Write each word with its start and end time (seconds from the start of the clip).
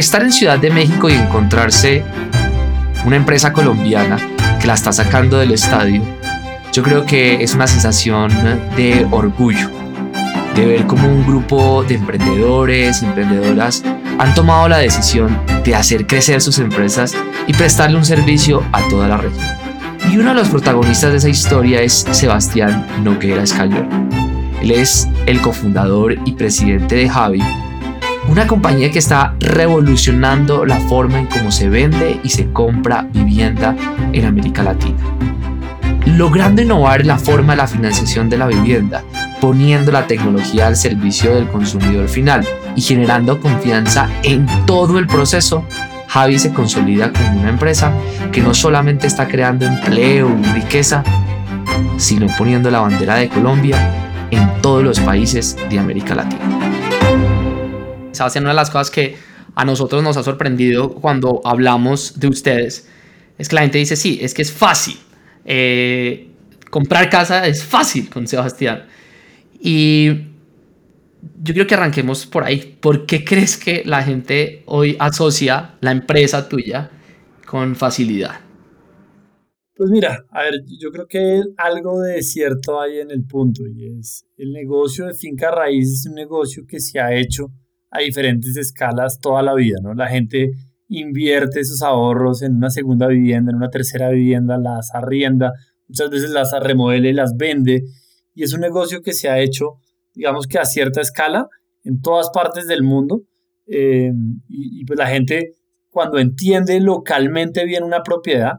estar 0.00 0.22
en 0.22 0.32
Ciudad 0.32 0.58
de 0.58 0.70
México 0.70 1.08
y 1.10 1.12
encontrarse 1.12 2.02
una 3.04 3.16
empresa 3.16 3.52
colombiana 3.52 4.16
que 4.58 4.66
la 4.66 4.74
está 4.74 4.92
sacando 4.92 5.38
del 5.38 5.52
estadio, 5.52 6.02
yo 6.72 6.82
creo 6.82 7.04
que 7.04 7.42
es 7.42 7.54
una 7.54 7.66
sensación 7.66 8.32
de 8.76 9.06
orgullo, 9.10 9.70
de 10.54 10.64
ver 10.64 10.86
cómo 10.86 11.06
un 11.06 11.26
grupo 11.26 11.84
de 11.84 11.96
emprendedores, 11.96 13.02
emprendedoras 13.02 13.82
han 14.18 14.34
tomado 14.34 14.68
la 14.68 14.78
decisión 14.78 15.38
de 15.64 15.74
hacer 15.74 16.06
crecer 16.06 16.40
sus 16.40 16.58
empresas 16.58 17.14
y 17.46 17.52
prestarle 17.52 17.96
un 17.96 18.04
servicio 18.04 18.64
a 18.72 18.86
toda 18.88 19.06
la 19.06 19.18
región. 19.18 19.44
Y 20.10 20.16
uno 20.16 20.30
de 20.30 20.36
los 20.36 20.48
protagonistas 20.48 21.10
de 21.10 21.18
esa 21.18 21.28
historia 21.28 21.82
es 21.82 22.06
Sebastián 22.10 22.86
Noguera 23.04 23.42
Escayol. 23.42 23.86
Él 24.62 24.70
es 24.70 25.08
el 25.26 25.40
cofundador 25.40 26.16
y 26.24 26.32
presidente 26.32 26.96
de 26.96 27.08
Javi, 27.08 27.42
una 28.28 28.46
compañía 28.46 28.90
que 28.90 28.98
está 28.98 29.34
revolucionando 29.40 30.64
la 30.64 30.76
forma 30.76 31.18
en 31.18 31.26
cómo 31.26 31.50
se 31.50 31.68
vende 31.68 32.20
y 32.22 32.28
se 32.28 32.52
compra 32.52 33.06
vivienda 33.12 33.76
en 34.12 34.24
América 34.24 34.62
Latina. 34.62 34.98
Logrando 36.06 36.62
innovar 36.62 37.04
la 37.04 37.18
forma 37.18 37.52
de 37.52 37.58
la 37.58 37.66
financiación 37.66 38.28
de 38.28 38.38
la 38.38 38.46
vivienda, 38.46 39.04
poniendo 39.40 39.92
la 39.92 40.06
tecnología 40.06 40.66
al 40.66 40.76
servicio 40.76 41.34
del 41.34 41.48
consumidor 41.48 42.08
final 42.08 42.46
y 42.76 42.82
generando 42.82 43.40
confianza 43.40 44.08
en 44.22 44.46
todo 44.66 44.98
el 44.98 45.06
proceso, 45.06 45.64
Javi 46.08 46.38
se 46.38 46.52
consolida 46.52 47.12
como 47.12 47.40
una 47.40 47.50
empresa 47.50 47.92
que 48.32 48.40
no 48.40 48.54
solamente 48.54 49.06
está 49.06 49.28
creando 49.28 49.66
empleo 49.66 50.36
y 50.42 50.46
riqueza, 50.52 51.04
sino 51.98 52.26
poniendo 52.36 52.70
la 52.70 52.80
bandera 52.80 53.16
de 53.16 53.28
Colombia 53.28 53.78
en 54.30 54.60
todos 54.60 54.82
los 54.82 55.00
países 55.00 55.56
de 55.68 55.78
América 55.78 56.14
Latina. 56.14 56.59
Sebastián, 58.20 58.44
una 58.44 58.52
de 58.52 58.56
las 58.56 58.70
cosas 58.70 58.90
que 58.90 59.16
a 59.54 59.64
nosotros 59.64 60.02
nos 60.02 60.16
ha 60.16 60.22
sorprendido 60.22 60.94
cuando 60.94 61.40
hablamos 61.44 62.20
de 62.20 62.28
ustedes 62.28 62.88
es 63.38 63.48
que 63.48 63.54
la 63.54 63.62
gente 63.62 63.78
dice, 63.78 63.96
sí, 63.96 64.18
es 64.20 64.34
que 64.34 64.42
es 64.42 64.52
fácil. 64.52 64.98
Eh, 65.46 66.28
comprar 66.68 67.08
casa 67.08 67.46
es 67.46 67.64
fácil 67.64 68.10
con 68.10 68.26
Sebastián. 68.26 68.84
Y 69.58 70.10
yo 71.42 71.54
quiero 71.54 71.66
que 71.66 71.74
arranquemos 71.74 72.26
por 72.26 72.44
ahí. 72.44 72.76
¿Por 72.80 73.06
qué 73.06 73.24
crees 73.24 73.56
que 73.56 73.82
la 73.86 74.02
gente 74.02 74.62
hoy 74.66 74.94
asocia 74.98 75.76
la 75.80 75.92
empresa 75.92 76.50
tuya 76.50 76.90
con 77.46 77.74
facilidad? 77.76 78.40
Pues 79.74 79.88
mira, 79.90 80.26
a 80.30 80.42
ver, 80.42 80.60
yo 80.78 80.90
creo 80.90 81.06
que 81.06 81.40
algo 81.56 82.02
de 82.02 82.22
cierto 82.22 82.78
hay 82.78 82.98
en 82.98 83.10
el 83.10 83.24
punto 83.24 83.62
y 83.66 83.86
es 83.98 84.26
el 84.36 84.52
negocio 84.52 85.06
de 85.06 85.14
finca 85.14 85.50
raíz 85.50 85.90
es 85.90 86.06
un 86.06 86.14
negocio 86.14 86.64
que 86.68 86.78
se 86.78 87.00
ha 87.00 87.14
hecho 87.14 87.46
a 87.90 88.00
diferentes 88.00 88.56
escalas 88.56 89.20
toda 89.20 89.42
la 89.42 89.54
vida, 89.54 89.78
¿no? 89.82 89.94
La 89.94 90.08
gente 90.08 90.50
invierte 90.88 91.64
sus 91.64 91.82
ahorros 91.82 92.42
en 92.42 92.56
una 92.56 92.70
segunda 92.70 93.06
vivienda, 93.06 93.50
en 93.50 93.56
una 93.56 93.70
tercera 93.70 94.10
vivienda, 94.10 94.58
las 94.58 94.94
arrienda, 94.94 95.52
muchas 95.86 96.10
veces 96.10 96.30
las 96.30 96.52
remodela 96.60 97.08
y 97.08 97.12
las 97.12 97.36
vende 97.36 97.82
y 98.34 98.44
es 98.44 98.52
un 98.54 98.60
negocio 98.60 99.02
que 99.02 99.12
se 99.12 99.28
ha 99.28 99.38
hecho 99.38 99.78
digamos 100.14 100.46
que 100.46 100.58
a 100.58 100.64
cierta 100.64 101.00
escala 101.00 101.48
en 101.84 102.00
todas 102.00 102.30
partes 102.30 102.66
del 102.66 102.82
mundo. 102.82 103.22
Eh, 103.66 104.12
y, 104.48 104.84
pues 104.84 104.98
la 104.98 105.06
gente, 105.06 105.54
cuando 105.88 106.18
entiende 106.18 106.80
localmente 106.80 107.64
bien 107.64 107.84
una 107.84 108.02
propiedad, 108.02 108.54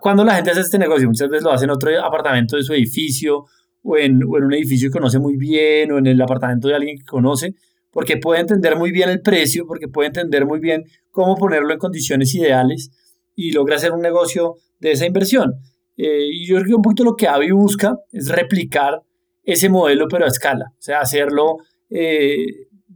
cuando 0.00 0.24
la 0.24 0.34
gente 0.34 0.50
hace 0.50 0.60
este 0.60 0.78
negocio, 0.78 1.08
muchas 1.08 1.28
veces 1.30 1.44
lo 1.44 1.52
hace 1.52 1.64
en 1.64 1.70
otro 1.70 1.90
apartamento 2.04 2.56
de 2.56 2.62
su 2.62 2.74
edificio 2.74 3.44
o 3.82 3.96
en, 3.96 4.22
o 4.22 4.36
en 4.36 4.44
un 4.44 4.52
edificio 4.52 4.90
que 4.90 4.98
conoce 4.98 5.18
muy 5.18 5.38
bien 5.38 5.90
o 5.92 5.98
en 5.98 6.06
el 6.06 6.20
apartamento 6.20 6.68
de 6.68 6.74
alguien 6.74 6.98
que 6.98 7.04
conoce, 7.04 7.54
porque 7.98 8.16
puede 8.16 8.42
entender 8.42 8.76
muy 8.76 8.92
bien 8.92 9.08
el 9.08 9.22
precio, 9.22 9.66
porque 9.66 9.88
puede 9.88 10.06
entender 10.06 10.46
muy 10.46 10.60
bien 10.60 10.84
cómo 11.10 11.34
ponerlo 11.34 11.72
en 11.72 11.80
condiciones 11.80 12.32
ideales 12.32 12.92
y 13.34 13.50
logra 13.50 13.74
hacer 13.74 13.90
un 13.90 14.00
negocio 14.00 14.54
de 14.78 14.92
esa 14.92 15.04
inversión. 15.04 15.54
Eh, 15.96 16.28
y 16.32 16.46
yo 16.46 16.54
creo 16.58 16.66
que 16.68 16.74
un 16.76 16.82
poquito 16.82 17.02
lo 17.02 17.16
que 17.16 17.26
Avi 17.26 17.50
busca 17.50 17.98
es 18.12 18.28
replicar 18.28 19.02
ese 19.42 19.68
modelo, 19.68 20.06
pero 20.08 20.26
a 20.26 20.28
escala. 20.28 20.66
O 20.70 20.80
sea, 20.80 21.00
hacerlo 21.00 21.56
eh, 21.90 22.46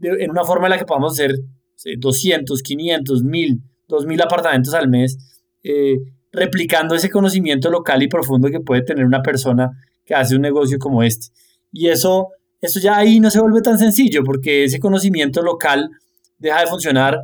en 0.03 0.31
una 0.31 0.45
forma 0.45 0.69
en 0.69 0.71
la 0.71 0.79
que 0.79 0.85
podamos 0.85 1.15
hacer 1.15 1.35
200, 1.99 2.63
500, 2.63 3.25
1000, 3.25 3.61
2000 3.89 4.23
apartamentos 4.23 4.73
al 4.73 4.89
mes, 4.89 5.19
eh, 5.65 5.97
replicando 6.31 6.95
ese 6.95 7.11
conocimiento 7.11 7.73
local 7.73 8.05
y 8.05 8.07
profundo 8.07 8.51
que 8.51 8.61
puede 8.61 8.83
tener 8.83 9.05
una 9.05 9.21
persona 9.21 9.69
que 10.05 10.15
hace 10.15 10.37
un 10.37 10.43
negocio 10.43 10.79
como 10.79 11.03
este. 11.03 11.27
Y 11.73 11.89
eso, 11.89 12.29
eso 12.63 12.81
ya 12.81 12.97
ahí 12.97 13.21
no 13.21 13.31
se 13.31 13.41
vuelve 13.41 13.61
tan 13.61 13.79
sencillo, 13.79 14.23
porque 14.25 14.65
ese 14.65 14.79
conocimiento 14.79 15.43
local 15.43 15.91
deja 16.39 16.61
de 16.61 16.67
funcionar. 16.69 17.19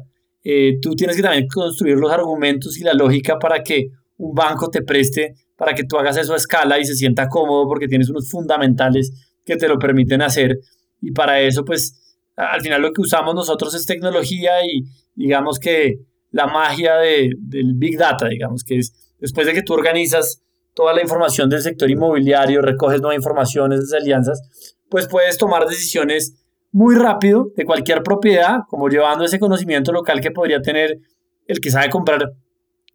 Eh, 0.45 0.79
tú 0.83 0.95
tienes 0.95 1.17
que 1.17 1.23
también 1.23 1.47
construir 1.47 1.97
los 1.97 2.11
argumentos 2.11 2.77
y 2.79 2.85
la 2.85 2.93
lógica 2.93 3.39
para 3.39 3.63
que 3.63 3.87
un 4.19 4.35
banco 4.35 4.69
te 4.69 4.83
preste 4.83 5.35
para 5.57 5.75
que 5.75 5.85
tú 5.85 5.97
hagas 5.99 6.17
eso 6.17 6.35
a 6.35 6.37
escala 6.37 6.79
y 6.79 6.85
se 6.85 6.95
sienta 6.95 7.29
cómodo 7.29 7.67
porque 7.67 7.89
tienes 7.89 8.09
unos 8.09 8.31
fundamentales 8.31 9.13
que 9.45 9.57
te 9.57 9.69
lo 9.69 9.79
permiten 9.79 10.23
hacer. 10.23 10.59
Y 11.01 11.11
para 11.11 11.41
eso, 11.41 11.65
pues, 11.65 12.17
al 12.37 12.61
final 12.61 12.81
lo 12.81 12.93
que 12.93 13.01
usamos 13.01 13.35
nosotros 13.35 13.75
es 13.75 13.85
tecnología 13.85 14.65
y 14.65 14.85
digamos 15.17 15.59
que 15.59 15.99
la 16.31 16.47
magia 16.47 16.97
de, 16.97 17.33
del 17.39 17.75
Big 17.75 17.99
Data, 17.99 18.29
digamos 18.29 18.63
que 18.63 18.79
es 18.79 18.93
después 19.19 19.47
de 19.49 19.53
que 19.53 19.63
tú 19.63 19.75
organizas 19.75 20.43
toda 20.75 20.95
la 20.95 21.03
información 21.03 21.51
del 21.51 21.61
sector 21.61 21.91
inmobiliario, 21.91 22.63
recoges 22.63 23.01
nueva 23.01 23.17
información, 23.17 23.73
esas 23.73 23.93
alianzas, 23.95 24.41
pues 24.91 25.07
puedes 25.09 25.39
tomar 25.39 25.67
decisiones 25.67 26.35
muy 26.73 26.97
rápido 26.97 27.51
de 27.57 27.65
cualquier 27.65 28.03
propiedad, 28.03 28.61
como 28.69 28.89
llevando 28.89 29.25
ese 29.25 29.39
conocimiento 29.39 29.93
local 29.93 30.21
que 30.21 30.31
podría 30.31 30.61
tener 30.61 30.99
el 31.47 31.61
que 31.61 31.71
sabe 31.71 31.91
comprar 31.91 32.33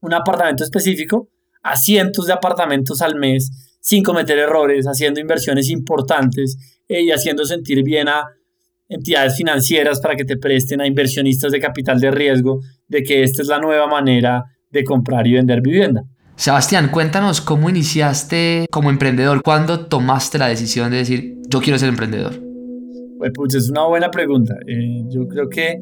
un 0.01 0.13
apartamento 0.13 0.63
específico 0.63 1.29
a 1.63 1.75
cientos 1.75 2.27
de 2.27 2.33
apartamentos 2.33 3.01
al 3.01 3.15
mes 3.15 3.77
sin 3.79 4.03
cometer 4.03 4.37
errores, 4.37 4.85
haciendo 4.85 5.19
inversiones 5.19 5.69
importantes 5.69 6.57
eh, 6.87 7.01
y 7.01 7.11
haciendo 7.11 7.45
sentir 7.45 7.83
bien 7.83 8.07
a 8.07 8.23
entidades 8.87 9.35
financieras 9.35 9.99
para 9.99 10.15
que 10.15 10.25
te 10.25 10.37
presten 10.37 10.81
a 10.81 10.87
inversionistas 10.87 11.51
de 11.51 11.59
capital 11.59 11.99
de 11.99 12.11
riesgo 12.11 12.61
de 12.87 13.03
que 13.03 13.23
esta 13.23 13.41
es 13.41 13.47
la 13.47 13.59
nueva 13.59 13.87
manera 13.87 14.43
de 14.69 14.83
comprar 14.83 15.25
y 15.27 15.33
vender 15.33 15.61
vivienda. 15.61 16.03
Sebastián, 16.35 16.89
cuéntanos 16.91 17.41
cómo 17.41 17.69
iniciaste 17.69 18.65
como 18.71 18.89
emprendedor, 18.89 19.43
cuándo 19.43 19.85
tomaste 19.85 20.39
la 20.39 20.47
decisión 20.47 20.91
de 20.91 20.97
decir 20.97 21.37
yo 21.47 21.61
quiero 21.61 21.77
ser 21.77 21.89
emprendedor. 21.89 22.33
Pues, 23.35 23.55
es 23.55 23.69
una 23.69 23.85
buena 23.85 24.09
pregunta. 24.09 24.55
Eh, 24.67 25.03
yo 25.09 25.27
creo 25.27 25.47
que 25.47 25.79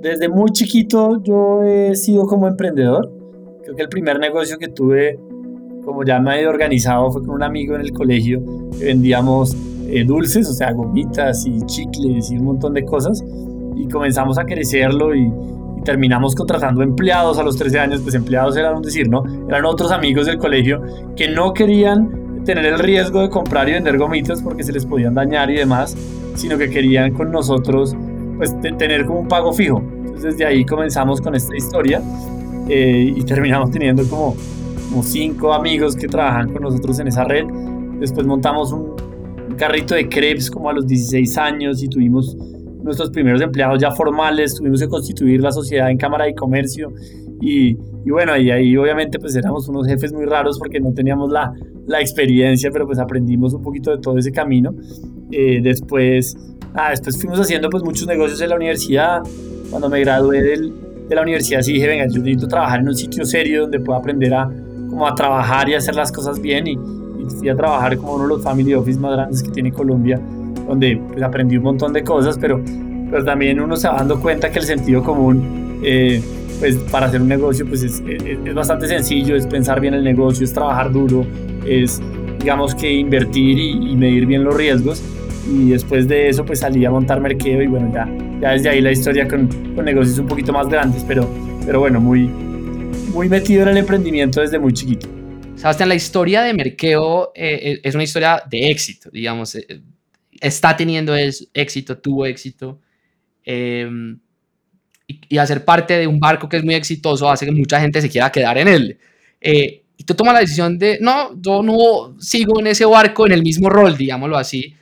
desde 0.00 0.28
muy 0.28 0.50
chiquito 0.50 1.22
yo 1.22 1.62
he 1.62 1.94
sido 1.94 2.26
como 2.26 2.48
emprendedor. 2.48 3.12
Creo 3.62 3.76
que 3.76 3.82
el 3.82 3.88
primer 3.88 4.18
negocio 4.18 4.58
que 4.58 4.68
tuve, 4.68 5.18
como 5.84 6.02
ya 6.04 6.18
medio 6.18 6.48
organizado, 6.48 7.10
fue 7.12 7.22
con 7.22 7.30
un 7.36 7.42
amigo 7.42 7.74
en 7.74 7.82
el 7.82 7.92
colegio. 7.92 8.42
vendíamos 8.80 9.56
eh, 9.88 10.04
dulces, 10.04 10.48
o 10.48 10.52
sea, 10.52 10.72
gomitas 10.72 11.46
y 11.46 11.60
chicles 11.66 12.30
y 12.30 12.38
un 12.38 12.44
montón 12.44 12.74
de 12.74 12.84
cosas. 12.84 13.22
Y 13.76 13.86
comenzamos 13.88 14.38
a 14.38 14.44
crecerlo 14.44 15.14
y, 15.14 15.30
terminamos 15.86 16.34
contratando 16.34 16.82
empleados 16.82 17.38
a 17.38 17.42
los 17.42 17.56
13 17.56 17.78
años. 17.78 18.00
Pues 18.02 18.14
empleados 18.14 18.56
eran 18.56 18.76
un 18.76 18.82
decir, 18.82 19.08
¿no? 19.08 19.24
Eran 19.48 19.64
otros 19.64 19.90
amigos 19.90 20.26
del 20.26 20.36
colegio 20.36 20.82
que 21.16 21.28
no 21.28 21.54
querían 21.54 22.44
tener 22.44 22.66
el 22.66 22.78
riesgo 22.78 23.22
de 23.22 23.30
comprar 23.30 23.68
y 23.68 23.72
vender 23.72 23.96
gomitas 23.96 24.42
porque 24.42 24.62
se 24.62 24.72
les 24.72 24.84
podían 24.84 25.14
dañar 25.14 25.50
y 25.50 25.56
demás, 25.56 25.96
sino 26.34 26.58
que 26.58 26.68
querían 26.68 27.14
con 27.14 27.32
nosotros 27.32 27.96
pues 28.36 28.54
tener 28.60 29.06
como 29.06 29.20
un 29.20 29.28
pago 29.28 29.52
fijo. 29.52 29.78
Entonces 29.78 30.34
desde 30.34 30.44
ahí 30.44 30.64
comenzamos 30.64 31.20
con 31.20 31.34
esta 31.34 31.56
historia 31.56 32.02
eh, 32.68 33.14
y 33.16 33.22
terminamos 33.24 33.70
teniendo 33.70 34.06
como, 34.08 34.36
como 34.90 35.02
cinco 35.02 35.54
amigos 35.54 35.96
que 35.96 36.06
trabajan 36.06 36.52
con 36.52 36.62
nosotros 36.62 36.98
en 36.98 37.08
esa 37.08 37.24
red. 37.24 37.46
Después 37.98 38.26
montamos 38.26 38.72
un, 38.72 38.94
carrito 39.56 39.94
de 39.94 40.08
crepes 40.08 40.50
como 40.50 40.68
a 40.68 40.72
los 40.72 40.86
16 40.86 41.38
años 41.38 41.82
y 41.82 41.88
tuvimos 41.88 42.36
nuestros 42.86 43.10
primeros 43.10 43.42
empleados 43.42 43.78
ya 43.80 43.90
formales, 43.90 44.54
tuvimos 44.54 44.80
que 44.80 44.88
constituir 44.88 45.40
la 45.40 45.52
sociedad 45.52 45.90
en 45.90 45.98
Cámara 45.98 46.24
de 46.24 46.34
Comercio 46.34 46.92
y, 47.40 47.76
y 48.04 48.10
bueno, 48.10 48.36
y 48.36 48.50
ahí 48.50 48.76
obviamente 48.76 49.18
pues 49.18 49.36
éramos 49.36 49.68
unos 49.68 49.86
jefes 49.86 50.12
muy 50.12 50.24
raros 50.24 50.58
porque 50.58 50.80
no 50.80 50.94
teníamos 50.94 51.30
la, 51.30 51.52
la 51.86 52.00
experiencia, 52.00 52.70
pero 52.72 52.86
pues 52.86 52.98
aprendimos 52.98 53.52
un 53.54 53.62
poquito 53.62 53.90
de 53.90 53.98
todo 53.98 54.18
ese 54.18 54.32
camino. 54.32 54.74
Eh, 55.30 55.60
después, 55.62 56.36
ah, 56.74 56.90
después 56.90 57.20
fuimos 57.20 57.40
haciendo 57.40 57.68
pues 57.68 57.82
muchos 57.82 58.06
negocios 58.06 58.40
en 58.40 58.50
la 58.50 58.56
universidad. 58.56 59.22
Cuando 59.70 59.88
me 59.88 60.00
gradué 60.00 60.40
de 60.40 61.14
la 61.14 61.22
universidad 61.22 61.62
sí 61.62 61.74
dije, 61.74 61.86
venga, 61.86 62.06
yo 62.06 62.20
necesito 62.20 62.48
trabajar 62.48 62.80
en 62.80 62.88
un 62.88 62.94
sitio 62.94 63.24
serio 63.24 63.62
donde 63.62 63.80
pueda 63.80 63.98
aprender 63.98 64.34
a, 64.34 64.50
como 64.88 65.06
a 65.06 65.14
trabajar 65.14 65.68
y 65.68 65.74
hacer 65.74 65.94
las 65.94 66.10
cosas 66.12 66.40
bien. 66.40 66.66
Y, 66.66 66.78
fui 67.38 67.48
a 67.48 67.56
trabajar 67.56 67.96
como 67.96 68.14
uno 68.14 68.22
de 68.22 68.28
los 68.28 68.42
family 68.44 68.72
office 68.74 69.00
más 69.00 69.10
grandes 69.10 69.42
que 69.42 69.50
tiene 69.50 69.72
Colombia, 69.72 70.20
donde 70.66 71.00
pues, 71.08 71.22
aprendí 71.22 71.56
un 71.56 71.64
montón 71.64 71.92
de 71.92 72.02
cosas, 72.02 72.38
pero, 72.38 72.60
pero 73.10 73.24
también 73.24 73.60
uno 73.60 73.76
se 73.76 73.88
va 73.88 73.96
dando 73.96 74.20
cuenta 74.20 74.50
que 74.50 74.58
el 74.58 74.64
sentido 74.64 75.02
común, 75.02 75.80
eh, 75.82 76.20
pues 76.58 76.76
para 76.90 77.06
hacer 77.06 77.20
un 77.20 77.28
negocio, 77.28 77.66
pues 77.66 77.82
es, 77.82 78.02
es, 78.06 78.54
bastante 78.54 78.86
sencillo, 78.86 79.36
es 79.36 79.46
pensar 79.46 79.80
bien 79.80 79.94
el 79.94 80.04
negocio, 80.04 80.44
es 80.44 80.52
trabajar 80.52 80.90
duro, 80.92 81.26
es 81.66 82.00
digamos 82.38 82.74
que 82.74 82.92
invertir 82.92 83.58
y, 83.58 83.92
y 83.92 83.96
medir 83.96 84.26
bien 84.26 84.44
los 84.44 84.56
riesgos. 84.56 85.02
y 85.48 85.70
después 85.70 86.08
de 86.08 86.28
eso 86.28 86.44
pues 86.44 86.60
salí 86.60 86.84
a 86.84 86.90
montar 86.90 87.20
mercado 87.20 87.62
y 87.62 87.66
bueno, 87.66 87.90
ya, 87.94 88.08
ya 88.40 88.50
desde 88.52 88.68
ahí 88.68 88.80
la 88.80 88.92
historia 88.92 89.28
con, 89.28 89.48
con 89.74 89.84
negocios 89.84 90.18
un 90.18 90.26
poquito 90.26 90.52
más 90.52 90.68
grandes, 90.68 91.04
pero, 91.06 91.28
pero 91.64 91.80
bueno, 91.80 92.00
muy, 92.00 92.28
muy 93.12 93.28
metido 93.28 93.62
en 93.62 93.68
el 93.68 93.76
emprendimiento 93.78 94.40
desde 94.40 94.58
muy 94.58 94.72
chiquito. 94.72 95.08
Sebastián, 95.56 95.88
la 95.88 95.94
historia 95.94 96.42
de 96.42 96.52
Merkeo 96.52 97.32
eh, 97.34 97.80
es 97.82 97.94
una 97.94 98.04
historia 98.04 98.42
de 98.48 98.70
éxito, 98.70 99.08
digamos, 99.10 99.54
eh, 99.54 99.66
está 100.40 100.76
teniendo 100.76 101.14
éxito, 101.14 101.98
tuvo 101.98 102.26
éxito. 102.26 102.80
Em, 103.44 104.18
y, 105.06 105.38
hacer 105.38 105.64
parte 105.64 105.98
de 105.98 106.06
un 106.06 106.18
barco 106.18 106.48
que 106.48 106.56
es 106.56 106.64
muy 106.64 106.74
exitoso 106.74 107.30
hace 107.30 107.46
que 107.46 107.52
mucha 107.52 107.80
gente 107.80 108.00
se 108.00 108.08
quiera 108.08 108.32
quedar 108.32 108.58
en 108.58 108.68
él. 108.68 108.98
Eh, 109.40 109.82
y 109.96 110.04
tú 110.04 110.14
tomas 110.14 110.34
la 110.34 110.40
decisión 110.40 110.78
de, 110.78 110.98
no, 111.00 111.40
yo 111.40 111.62
no 111.62 112.16
sigo 112.20 112.60
en 112.60 112.66
ese 112.68 112.84
barco 112.84 113.26
en 113.26 113.32
el 113.32 113.42
mismo 113.42 113.70
rol, 113.70 113.96
digámoslo 113.96 114.36
así, 114.36 114.74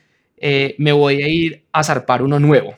me 0.77 0.91
voy 0.91 1.23
a 1.23 1.27
ir 1.27 1.63
a 1.71 1.83
zarpar 1.83 2.21
uno 2.21 2.39
nuevo, 2.39 2.77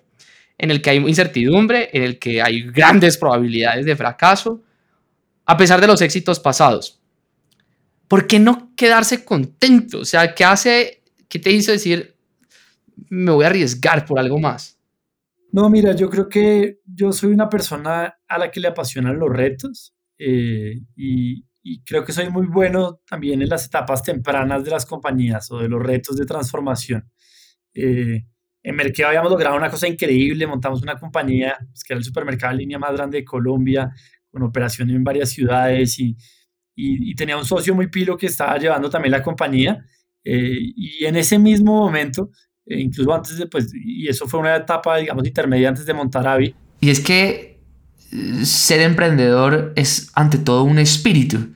en 0.58 0.72
el 0.72 0.82
que 0.82 0.92
hay 0.92 0.98
incertidumbre, 0.98 1.90
en 1.92 2.04
el 2.04 2.20
que 2.20 2.42
hay 2.42 2.62
grandes 2.62 3.18
probabilidades 3.18 3.86
de 3.86 3.96
fracaso, 3.96 4.62
a 5.48 5.58
pesar 5.58 5.82
de 5.82 5.88
los 5.88 6.02
éxitos 6.02 6.40
pasados. 6.40 7.00
¿Por 8.08 8.28
qué 8.28 8.38
no 8.40 8.72
quedarse 8.76 9.26
contento? 9.26 10.00
O 10.00 10.06
sea, 10.06 10.36
¿qué 10.36 10.46
hace, 10.46 11.02
qué 11.28 11.40
te 11.40 11.52
hizo 11.52 11.72
decir, 11.72 12.16
me 13.10 13.32
voy 13.32 13.46
a 13.46 13.48
arriesgar 13.48 14.06
por 14.06 14.20
algo 14.20 14.40
más? 14.40 14.78
No, 15.52 15.70
mira, 15.70 15.94
yo 15.96 16.10
creo 16.10 16.28
que 16.28 16.80
yo 16.86 17.12
soy 17.12 17.32
una 17.32 17.50
persona 17.50 18.20
a 18.28 18.38
la 18.38 18.52
que 18.52 18.60
le 18.60 18.68
apasionan 18.68 19.18
los 19.18 19.30
retos 19.30 19.96
eh, 20.18 20.82
y, 20.96 21.46
creo 21.86 22.06
que 22.06 22.14
soy 22.14 22.30
muy 22.30 22.48
bueno 22.48 23.02
también 23.10 23.42
en 23.42 23.50
las 23.50 23.66
etapas 23.66 24.02
tempranas 24.02 24.64
de 24.64 24.72
las 24.72 24.86
compañías 24.86 25.52
o 25.52 25.60
de 25.60 25.68
los 25.68 25.84
retos 25.84 26.16
de 26.16 26.26
transformación. 26.26 27.10
Eh, 27.74 28.24
en 28.64 28.76
Mercado 28.76 29.10
habíamos 29.10 29.32
logrado 29.32 29.58
una 29.58 29.70
cosa 29.70 29.86
increíble, 29.88 30.48
montamos 30.48 30.82
una 30.82 30.98
compañía 30.98 31.58
pues, 31.70 31.84
que 31.84 31.94
era 31.94 31.98
el 32.00 32.06
supermercado 32.06 32.54
de 32.54 32.60
línea 32.60 32.80
más 32.80 32.94
grande 32.94 33.18
de 33.18 33.26
Colombia, 33.26 33.92
con 34.32 34.44
operación 34.44 34.90
en 34.92 35.04
varias 35.04 35.30
ciudades 35.30 36.00
y, 36.00 36.16
y, 36.76 37.16
tenía 37.16 37.38
un 37.38 37.46
socio 37.46 37.74
muy 37.76 37.88
pilo 37.88 38.16
que 38.16 38.28
estaba 38.28 38.58
llevando 38.58 38.90
también 38.90 39.12
la 39.12 39.24
compañía. 39.24 39.86
Eh, 40.24 40.58
y 40.76 41.06
en 41.06 41.16
ese 41.16 41.40
mismo 41.40 41.78
momento, 41.78 42.30
eh, 42.68 42.80
incluso 42.80 43.14
antes 43.14 43.38
de, 43.38 43.48
pues, 43.48 43.72
y 43.74 44.08
eso 44.08 44.28
fue 44.28 44.40
una 44.40 44.56
etapa, 44.56 44.98
digamos, 44.98 45.25
intermedia 45.25 45.69
antes 45.69 45.86
de 45.86 45.94
montar 45.94 46.28
Avi. 46.28 46.54
Y 46.80 46.90
es 46.90 47.00
que 47.00 47.60
eh, 48.12 48.46
ser 48.46 48.81
emprendedor 48.81 49.74
es 49.75 50.12
ante 50.14 50.38
todo 50.38 50.64
un 50.64 50.80
espíritu 50.80 51.54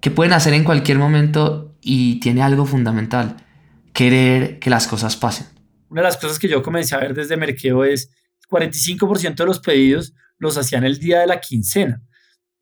que 0.00 0.10
pueden 0.10 0.32
hacer 0.32 0.54
en 0.54 0.64
cualquier 0.64 0.98
momento 0.98 1.76
y 1.80 2.20
tiene 2.20 2.42
algo 2.42 2.64
fundamental, 2.64 3.36
querer 3.92 4.58
que 4.58 4.70
las 4.70 4.86
cosas 4.86 5.16
pasen. 5.16 5.46
Una 5.88 6.02
de 6.02 6.08
las 6.08 6.16
cosas 6.16 6.38
que 6.38 6.48
yo 6.48 6.62
comencé 6.62 6.94
a 6.94 6.98
ver 6.98 7.14
desde 7.14 7.36
Merkeo 7.36 7.84
es 7.84 8.10
45% 8.48 9.34
de 9.34 9.46
los 9.46 9.60
pedidos 9.60 10.14
los 10.38 10.58
hacían 10.58 10.84
el 10.84 10.98
día 10.98 11.20
de 11.20 11.26
la 11.26 11.40
quincena. 11.40 12.02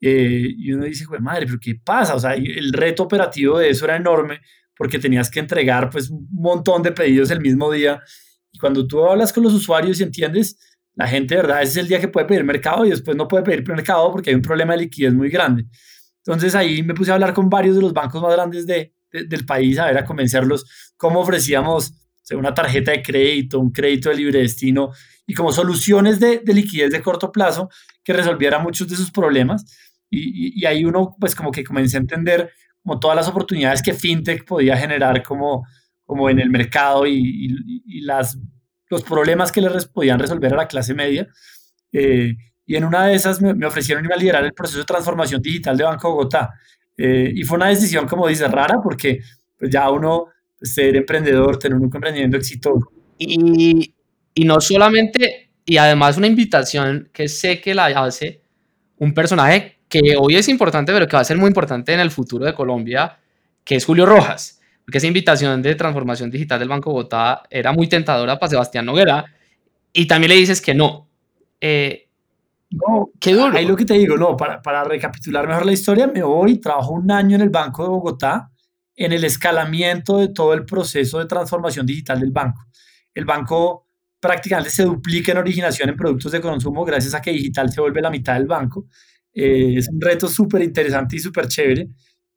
Eh, 0.00 0.48
y 0.56 0.72
uno 0.72 0.84
dice, 0.84 1.06
madre, 1.20 1.46
pero 1.46 1.58
¿qué 1.60 1.74
pasa? 1.82 2.14
O 2.14 2.20
sea, 2.20 2.34
el 2.34 2.72
reto 2.72 3.02
operativo 3.02 3.58
de 3.58 3.70
eso 3.70 3.84
era 3.86 3.96
enorme 3.96 4.40
porque 4.76 4.98
tenías 4.98 5.30
que 5.30 5.40
entregar 5.40 5.90
pues 5.90 6.10
un 6.10 6.28
montón 6.30 6.82
de 6.82 6.92
pedidos 6.92 7.30
el 7.30 7.40
mismo 7.40 7.70
día. 7.70 8.02
Y 8.52 8.58
cuando 8.58 8.86
tú 8.86 9.04
hablas 9.04 9.32
con 9.32 9.42
los 9.42 9.52
usuarios 9.52 10.00
y 10.00 10.02
entiendes, 10.02 10.58
la 10.94 11.08
gente, 11.08 11.34
de 11.34 11.42
verdad, 11.42 11.62
ese 11.62 11.72
es 11.72 11.76
el 11.78 11.88
día 11.88 12.00
que 12.00 12.08
puede 12.08 12.26
pedir 12.26 12.44
mercado 12.44 12.84
y 12.84 12.90
después 12.90 13.16
no 13.16 13.26
puede 13.26 13.42
pedir 13.42 13.66
mercado 13.66 14.12
porque 14.12 14.30
hay 14.30 14.36
un 14.36 14.42
problema 14.42 14.74
de 14.74 14.80
liquidez 14.80 15.12
muy 15.12 15.28
grande. 15.28 15.66
Entonces 16.18 16.54
ahí 16.54 16.82
me 16.82 16.94
puse 16.94 17.10
a 17.10 17.14
hablar 17.14 17.34
con 17.34 17.50
varios 17.50 17.76
de 17.76 17.82
los 17.82 17.92
bancos 17.92 18.22
más 18.22 18.32
grandes 18.32 18.66
de, 18.66 18.94
del 19.10 19.44
país, 19.44 19.78
a 19.78 19.86
ver, 19.86 19.98
a 19.98 20.04
convencerlos 20.04 20.92
cómo 20.96 21.20
ofrecíamos 21.20 21.92
una 22.32 22.54
tarjeta 22.54 22.92
de 22.92 23.02
crédito, 23.02 23.60
un 23.60 23.70
crédito 23.70 24.08
de 24.08 24.16
libre 24.16 24.38
destino 24.40 24.92
y 25.26 25.34
como 25.34 25.52
soluciones 25.52 26.20
de, 26.20 26.40
de 26.42 26.54
liquidez 26.54 26.90
de 26.90 27.02
corto 27.02 27.30
plazo 27.30 27.68
que 28.02 28.12
resolviera 28.12 28.58
muchos 28.58 28.88
de 28.88 28.96
sus 28.96 29.10
problemas. 29.10 29.64
Y, 30.08 30.60
y, 30.60 30.64
ahí 30.64 30.84
uno 30.84 31.16
pues 31.18 31.34
como 31.34 31.50
que 31.50 31.64
comencé 31.64 31.96
a 31.96 32.00
entender 32.00 32.52
como 32.84 33.00
todas 33.00 33.16
las 33.16 33.28
oportunidades 33.28 33.82
que 33.82 33.94
FinTech 33.94 34.44
podía 34.44 34.76
generar 34.76 35.22
como, 35.22 35.66
como 36.04 36.28
en 36.28 36.38
el 36.38 36.50
mercado 36.50 37.06
y, 37.06 37.82
y 37.86 38.00
las, 38.02 38.38
los 38.90 39.02
problemas 39.02 39.50
que 39.50 39.62
les 39.62 39.86
podían 39.86 40.18
resolver 40.18 40.52
a 40.52 40.56
la 40.56 40.68
clase 40.68 40.94
media. 40.94 41.26
Eh, 41.92 42.36
y 42.66 42.76
en 42.76 42.84
una 42.84 43.06
de 43.06 43.14
esas 43.14 43.40
me, 43.40 43.54
me, 43.54 43.66
ofrecieron 43.66 44.04
ir 44.04 44.12
a 44.12 44.16
liderar 44.16 44.44
el 44.44 44.52
proceso 44.52 44.80
de 44.80 44.84
transformación 44.84 45.40
digital 45.40 45.76
de 45.76 45.84
Banco 45.84 46.10
Bogotá. 46.10 46.50
Eh, 46.96 47.32
y 47.34 47.42
fue 47.42 47.56
una 47.56 47.68
decisión, 47.68 48.06
como 48.06 48.28
dice, 48.28 48.46
rara, 48.48 48.80
porque 48.82 49.20
pues 49.58 49.70
ya 49.70 49.88
uno, 49.90 50.26
pues, 50.58 50.74
ser 50.74 50.94
emprendedor, 50.96 51.58
tener 51.58 51.76
un 51.76 51.84
emprendimiento 51.84 52.36
exitoso. 52.36 52.90
Y, 53.18 53.94
y 54.34 54.44
no 54.44 54.60
solamente, 54.60 55.52
y 55.64 55.78
además 55.78 56.18
una 56.18 56.26
invitación 56.26 57.08
que 57.12 57.28
sé 57.28 57.60
que 57.60 57.74
la 57.74 57.86
hace 57.86 58.42
un 58.98 59.14
personaje 59.14 59.78
que 60.02 60.16
hoy 60.18 60.34
es 60.36 60.48
importante, 60.48 60.92
pero 60.92 61.06
que 61.06 61.16
va 61.16 61.20
a 61.20 61.24
ser 61.24 61.36
muy 61.36 61.46
importante 61.46 61.92
en 61.92 62.00
el 62.00 62.10
futuro 62.10 62.44
de 62.44 62.52
Colombia, 62.52 63.16
que 63.62 63.76
es 63.76 63.84
Julio 63.84 64.06
Rojas. 64.06 64.60
Porque 64.84 64.98
esa 64.98 65.06
invitación 65.06 65.62
de 65.62 65.74
transformación 65.76 66.30
digital 66.30 66.58
del 66.58 66.68
Banco 66.68 66.90
Bogotá 66.90 67.44
era 67.48 67.72
muy 67.72 67.88
tentadora 67.88 68.38
para 68.38 68.50
Sebastián 68.50 68.86
Noguera. 68.86 69.24
Y 69.92 70.06
también 70.06 70.30
le 70.30 70.36
dices 70.36 70.60
que 70.60 70.74
no. 70.74 71.08
Eh, 71.60 72.08
no, 72.70 73.10
qué 73.20 73.34
duro. 73.34 73.56
Ahí 73.56 73.66
lo 73.66 73.76
que 73.76 73.84
te 73.84 73.94
digo, 73.94 74.16
no, 74.16 74.36
para, 74.36 74.60
para 74.60 74.82
recapitular 74.82 75.46
mejor 75.46 75.64
la 75.64 75.72
historia, 75.72 76.08
me 76.08 76.24
voy, 76.24 76.58
trabajo 76.58 76.92
un 76.92 77.10
año 77.10 77.36
en 77.36 77.42
el 77.42 77.50
Banco 77.50 77.84
de 77.84 77.88
Bogotá 77.88 78.50
en 78.96 79.12
el 79.12 79.24
escalamiento 79.24 80.18
de 80.18 80.28
todo 80.28 80.54
el 80.54 80.64
proceso 80.64 81.20
de 81.20 81.26
transformación 81.26 81.86
digital 81.86 82.20
del 82.20 82.32
banco. 82.32 82.66
El 83.14 83.24
banco 83.24 83.86
prácticamente 84.18 84.70
se 84.70 84.84
duplica 84.84 85.32
en 85.32 85.38
originación 85.38 85.88
en 85.88 85.96
productos 85.96 86.32
de 86.32 86.40
consumo 86.40 86.84
gracias 86.84 87.14
a 87.14 87.22
que 87.22 87.30
digital 87.30 87.70
se 87.70 87.80
vuelve 87.80 88.00
la 88.00 88.10
mitad 88.10 88.34
del 88.34 88.46
banco. 88.46 88.86
Eh, 89.34 89.74
es 89.78 89.88
un 89.88 90.00
reto 90.00 90.28
súper 90.28 90.62
interesante 90.62 91.16
y 91.16 91.18
súper 91.18 91.48
chévere. 91.48 91.88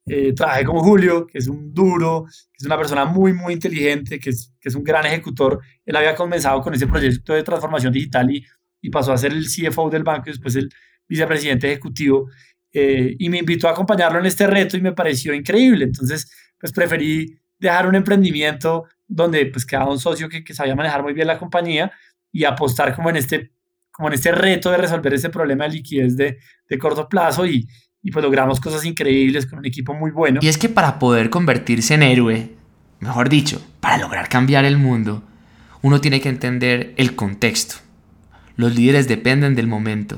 Eh, 0.09 0.33
trabajé 0.33 0.63
con 0.63 0.77
Julio, 0.77 1.27
que 1.27 1.37
es 1.37 1.47
un 1.47 1.73
duro, 1.73 2.25
que 2.25 2.57
es 2.59 2.65
una 2.65 2.77
persona 2.77 3.05
muy, 3.05 3.33
muy 3.33 3.53
inteligente, 3.53 4.19
que 4.19 4.29
es, 4.29 4.53
que 4.59 4.69
es 4.69 4.75
un 4.75 4.83
gran 4.83 5.05
ejecutor. 5.05 5.59
Él 5.85 5.95
había 5.95 6.15
comenzado 6.15 6.61
con 6.61 6.73
ese 6.73 6.87
proyecto 6.87 7.33
de 7.33 7.43
transformación 7.43 7.91
digital 7.91 8.31
y, 8.31 8.45
y 8.81 8.89
pasó 8.89 9.11
a 9.11 9.17
ser 9.17 9.33
el 9.33 9.45
CFO 9.45 9.89
del 9.89 10.03
banco 10.03 10.29
y 10.29 10.31
después 10.31 10.55
el 10.55 10.69
vicepresidente 11.07 11.67
ejecutivo. 11.67 12.29
Eh, 12.71 13.15
y 13.19 13.29
me 13.29 13.39
invitó 13.39 13.67
a 13.67 13.71
acompañarlo 13.71 14.19
en 14.19 14.25
este 14.25 14.47
reto 14.47 14.77
y 14.77 14.81
me 14.81 14.93
pareció 14.93 15.33
increíble. 15.33 15.85
Entonces, 15.85 16.31
pues 16.57 16.71
preferí 16.71 17.37
dejar 17.59 17.87
un 17.87 17.95
emprendimiento 17.95 18.85
donde 19.07 19.45
pues 19.47 19.65
quedaba 19.65 19.91
un 19.91 19.99
socio 19.99 20.29
que, 20.29 20.43
que 20.43 20.53
sabía 20.53 20.75
manejar 20.75 21.03
muy 21.03 21.13
bien 21.13 21.27
la 21.27 21.37
compañía 21.37 21.91
y 22.31 22.43
apostar 22.43 22.95
como 22.95 23.09
en 23.09 23.17
este, 23.17 23.51
como 23.97 24.09
en 24.09 24.13
este 24.13 24.31
reto 24.31 24.69
de 24.69 24.77
resolver 24.77 25.11
ese 25.15 25.31
problema 25.31 25.63
de 25.63 25.71
liquidez 25.71 26.15
de, 26.15 26.37
de 26.69 26.77
corto 26.77 27.09
plazo 27.09 27.47
y, 27.47 27.67
y 28.03 28.11
pues 28.11 28.23
logramos 28.23 28.59
cosas 28.59 28.85
increíbles 28.85 29.47
con 29.47 29.57
un 29.57 29.65
equipo 29.65 29.95
muy 29.95 30.11
bueno. 30.11 30.39
Y 30.43 30.47
es 30.47 30.59
que 30.59 30.69
para 30.69 30.99
poder 30.99 31.31
convertirse 31.31 31.95
en 31.95 32.03
héroe, 32.03 32.53
mejor 32.99 33.27
dicho, 33.27 33.59
para 33.79 33.97
lograr 33.97 34.29
cambiar 34.29 34.65
el 34.65 34.77
mundo, 34.77 35.23
uno 35.81 35.99
tiene 35.99 36.21
que 36.21 36.29
entender 36.29 36.93
el 36.97 37.15
contexto. 37.15 37.77
Los 38.55 38.75
líderes 38.75 39.07
dependen 39.07 39.55
del 39.55 39.65
momento. 39.65 40.17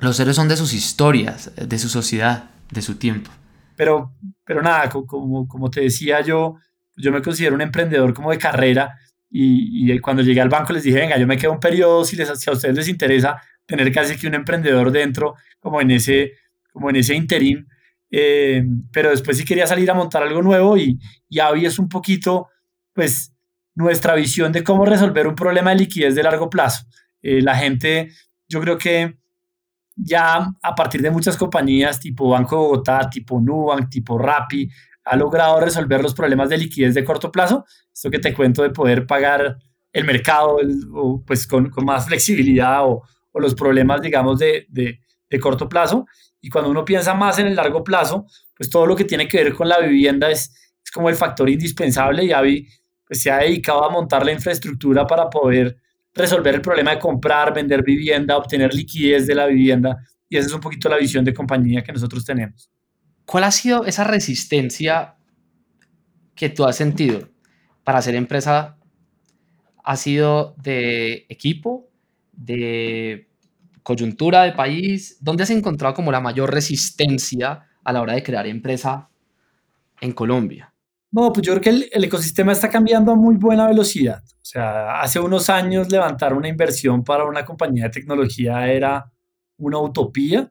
Los 0.00 0.18
héroes 0.18 0.34
son 0.34 0.48
de 0.48 0.56
sus 0.56 0.72
historias, 0.72 1.52
de 1.54 1.78
su 1.78 1.88
sociedad, 1.88 2.50
de 2.72 2.82
su 2.82 2.96
tiempo. 2.96 3.30
Pero, 3.76 4.12
pero 4.44 4.60
nada, 4.60 4.90
como, 4.90 5.46
como 5.46 5.70
te 5.70 5.82
decía 5.82 6.20
yo, 6.20 6.56
yo 6.96 7.12
me 7.12 7.22
considero 7.22 7.54
un 7.54 7.60
emprendedor 7.60 8.12
como 8.12 8.32
de 8.32 8.38
carrera 8.38 8.98
y, 9.38 9.92
y, 9.92 9.98
cuando 9.98 10.22
llegué 10.22 10.40
al 10.40 10.48
banco 10.48 10.72
les 10.72 10.82
dije, 10.82 10.98
venga, 10.98 11.18
yo 11.18 11.26
me 11.26 11.36
quedo 11.36 11.52
un 11.52 11.60
periodo 11.60 12.04
si, 12.06 12.16
les, 12.16 12.28
si 12.40 12.48
a 12.48 12.54
ustedes 12.54 12.74
les 12.74 12.88
interesa 12.88 13.40
tener 13.66 13.92
casi 13.92 14.16
que 14.16 14.26
un 14.26 14.34
emprendedor 14.34 14.90
dentro, 14.90 15.34
como 15.60 15.82
en 15.82 15.90
ese, 15.90 16.32
como 16.72 16.88
en 16.88 16.96
ese 16.96 17.14
interín. 17.14 17.68
Eh, 18.10 18.64
pero 18.90 19.10
después 19.10 19.36
sí 19.36 19.44
quería 19.44 19.66
salir 19.66 19.90
a 19.90 19.94
montar 19.94 20.22
algo 20.22 20.40
nuevo 20.40 20.78
y, 20.78 20.98
y 21.28 21.40
hoy 21.40 21.66
es 21.66 21.78
un 21.78 21.88
poquito, 21.88 22.48
pues, 22.94 23.34
nuestra 23.74 24.14
visión 24.14 24.52
de 24.52 24.64
cómo 24.64 24.86
resolver 24.86 25.26
un 25.26 25.34
problema 25.34 25.70
de 25.70 25.76
liquidez 25.76 26.14
de 26.14 26.22
largo 26.22 26.48
plazo. 26.48 26.86
Eh, 27.20 27.42
la 27.42 27.56
gente, 27.56 28.12
yo 28.48 28.58
creo 28.62 28.78
que 28.78 29.18
ya 29.94 30.50
a 30.62 30.74
partir 30.74 31.02
de 31.02 31.10
muchas 31.10 31.36
compañías 31.36 32.00
tipo 32.00 32.30
Banco 32.30 32.56
de 32.56 32.62
Bogotá, 32.62 33.10
tipo 33.10 33.38
Nubank, 33.38 33.90
tipo 33.90 34.16
Rappi, 34.16 34.70
ha 35.04 35.16
logrado 35.16 35.60
resolver 35.60 36.02
los 36.02 36.14
problemas 36.14 36.48
de 36.48 36.56
liquidez 36.56 36.94
de 36.94 37.04
corto 37.04 37.30
plazo. 37.30 37.66
Esto 37.96 38.10
que 38.10 38.18
te 38.18 38.34
cuento 38.34 38.62
de 38.62 38.68
poder 38.68 39.06
pagar 39.06 39.56
el 39.90 40.04
mercado 40.04 40.58
o, 40.92 41.24
pues 41.24 41.46
con, 41.46 41.70
con, 41.70 41.86
más 41.86 42.06
flexibilidad 42.06 42.84
o, 42.86 43.02
o, 43.32 43.40
los 43.40 43.54
problemas, 43.54 44.02
digamos, 44.02 44.38
de, 44.38 44.66
de, 44.68 45.00
de, 45.30 45.40
corto 45.40 45.66
plazo. 45.66 46.04
Y 46.42 46.50
cuando 46.50 46.70
uno 46.70 46.84
piensa 46.84 47.14
más 47.14 47.38
en 47.38 47.46
el 47.46 47.56
largo 47.56 47.82
plazo, 47.82 48.26
pues 48.54 48.68
todo 48.68 48.84
lo 48.84 48.94
que 48.94 49.04
tiene 49.04 49.26
que 49.26 49.42
ver 49.42 49.54
con 49.54 49.66
la 49.66 49.78
vivienda 49.78 50.30
es, 50.30 50.74
es 50.84 50.90
como 50.90 51.08
el 51.08 51.16
factor 51.16 51.48
indispensable 51.48 52.22
y 52.22 52.32
Avi 52.32 52.68
pues, 53.06 53.22
se 53.22 53.30
ha 53.30 53.38
dedicado 53.38 53.82
a 53.82 53.88
montar 53.88 54.26
la 54.26 54.32
infraestructura 54.32 55.06
para 55.06 55.30
poder 55.30 55.78
resolver 56.12 56.54
el 56.54 56.60
problema 56.60 56.90
de 56.90 56.98
comprar, 56.98 57.54
vender 57.54 57.82
vivienda, 57.82 58.36
obtener 58.36 58.74
liquidez 58.74 59.26
de 59.26 59.34
la 59.34 59.46
vivienda. 59.46 59.96
Y 60.28 60.36
esa 60.36 60.48
es 60.48 60.52
un 60.52 60.60
poquito 60.60 60.90
la 60.90 60.98
visión 60.98 61.24
de 61.24 61.32
compañía 61.32 61.82
que 61.82 61.92
nosotros 61.92 62.26
tenemos. 62.26 62.70
¿Cuál 63.24 63.44
ha 63.44 63.50
sido 63.50 63.86
esa 63.86 64.04
resistencia 64.04 65.14
que 66.34 66.50
tú 66.50 66.66
has 66.66 66.76
sentido 66.76 67.34
para 67.86 68.00
hacer 68.00 68.16
empresa 68.16 68.76
ha 69.84 69.96
sido 69.96 70.56
de 70.60 71.24
equipo, 71.28 71.88
de 72.32 73.28
coyuntura 73.84 74.42
de 74.42 74.54
país? 74.54 75.18
¿Dónde 75.20 75.44
has 75.44 75.50
encontrado 75.50 75.94
como 75.94 76.10
la 76.10 76.20
mayor 76.20 76.52
resistencia 76.52 77.62
a 77.84 77.92
la 77.92 78.02
hora 78.02 78.14
de 78.14 78.24
crear 78.24 78.44
empresa 78.48 79.08
en 80.00 80.10
Colombia? 80.10 80.74
No, 81.12 81.32
pues 81.32 81.46
yo 81.46 81.52
creo 81.52 81.62
que 81.62 81.70
el, 81.70 81.88
el, 81.92 82.02
ecosistema 82.02 82.50
está 82.50 82.68
cambiando 82.68 83.12
a 83.12 83.14
muy 83.14 83.36
buena 83.36 83.68
velocidad. 83.68 84.20
O 84.24 84.44
sea, 84.44 85.00
hace 85.00 85.20
unos 85.20 85.48
años 85.48 85.88
levantar 85.88 86.34
una 86.34 86.48
inversión 86.48 87.04
para 87.04 87.24
una 87.24 87.44
compañía 87.44 87.84
de 87.84 87.90
tecnología 87.90 88.66
era 88.66 89.12
una 89.58 89.78
utopía. 89.78 90.50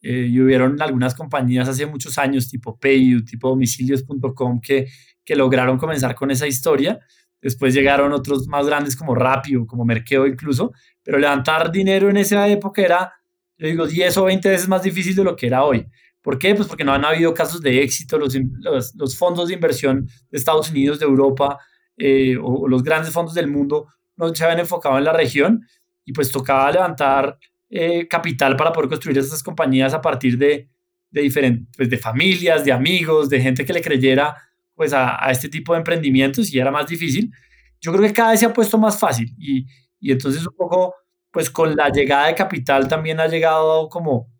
Eh, 0.00 0.28
y 0.30 0.40
hubieron 0.40 0.80
algunas 0.80 1.16
compañías 1.16 1.68
hace 1.68 1.84
muchos 1.84 2.16
años, 2.16 2.48
tipo 2.48 2.78
PayU, 2.78 3.24
tipo 3.24 3.48
domicilios.com, 3.48 4.60
que, 4.60 4.86
que 5.26 5.36
lograron 5.36 5.76
comenzar 5.76 6.14
con 6.14 6.30
esa 6.30 6.46
historia. 6.46 6.98
Después 7.42 7.74
llegaron 7.74 8.12
otros 8.12 8.46
más 8.46 8.64
grandes 8.66 8.96
como 8.96 9.14
Rapio, 9.14 9.66
como 9.66 9.84
Merkeo 9.84 10.26
incluso, 10.26 10.72
pero 11.02 11.18
levantar 11.18 11.70
dinero 11.70 12.08
en 12.08 12.16
esa 12.16 12.48
época 12.48 12.80
era, 12.80 13.12
yo 13.58 13.66
digo, 13.66 13.86
10 13.86 14.16
o 14.16 14.24
20 14.24 14.48
veces 14.48 14.68
más 14.68 14.82
difícil 14.82 15.14
de 15.14 15.24
lo 15.24 15.36
que 15.36 15.48
era 15.48 15.64
hoy. 15.64 15.86
¿Por 16.22 16.38
qué? 16.38 16.54
Pues 16.54 16.66
porque 16.66 16.84
no 16.84 16.92
han 16.92 17.04
habido 17.04 17.34
casos 17.34 17.60
de 17.60 17.82
éxito. 17.82 18.18
Los, 18.18 18.34
los, 18.94 19.18
fondos 19.18 19.48
de 19.48 19.54
inversión 19.54 20.06
de 20.30 20.38
Estados 20.38 20.70
Unidos, 20.70 20.98
de 20.98 21.04
Europa 21.04 21.58
eh, 21.96 22.36
o, 22.40 22.66
los 22.68 22.82
grandes 22.82 23.12
fondos 23.12 23.34
del 23.34 23.48
mundo 23.48 23.88
no 24.16 24.34
se 24.34 24.44
habían 24.44 24.60
enfocado 24.60 24.96
en 24.98 25.04
la 25.04 25.12
región 25.12 25.66
y 26.04 26.12
pues 26.12 26.32
tocaba 26.32 26.70
levantar 26.70 27.38
eh, 27.68 28.08
capital 28.08 28.56
para 28.56 28.72
poder 28.72 28.88
construir 28.88 29.18
esas 29.18 29.42
compañías 29.42 29.92
a 29.92 30.00
partir 30.00 30.38
de, 30.38 30.68
de 31.10 31.20
diferentes, 31.20 31.68
pues 31.76 31.90
de 31.90 31.98
familias, 31.98 32.64
de 32.64 32.72
amigos, 32.72 33.28
de 33.28 33.40
gente 33.40 33.64
que 33.64 33.72
le 33.72 33.82
creyera 33.82 34.36
pues 34.76 34.92
a, 34.92 35.18
este 35.30 35.48
tipo 35.48 35.72
de 35.72 35.78
emprendimientos 35.78 36.52
y 36.52 36.60
era 36.60 36.70
más 36.70 36.86
difícil. 36.86 37.32
Yo 37.80 37.92
creo 37.92 38.04
que 38.06 38.12
cada 38.12 38.30
vez 38.30 38.40
se 38.40 38.46
ha 38.46 38.52
puesto 38.52 38.78
más 38.78 38.98
fácil 38.98 39.34
y, 39.38 39.66
y 39.98 40.12
entonces 40.12 40.46
un 40.46 40.54
poco 40.54 40.94
pues 41.32 41.50
con 41.50 41.74
la 41.74 41.88
llegada 41.90 42.28
de 42.28 42.34
capital 42.34 42.86
también 42.86 43.18
ha 43.20 43.26
llegado 43.26 43.88
como 43.88 44.30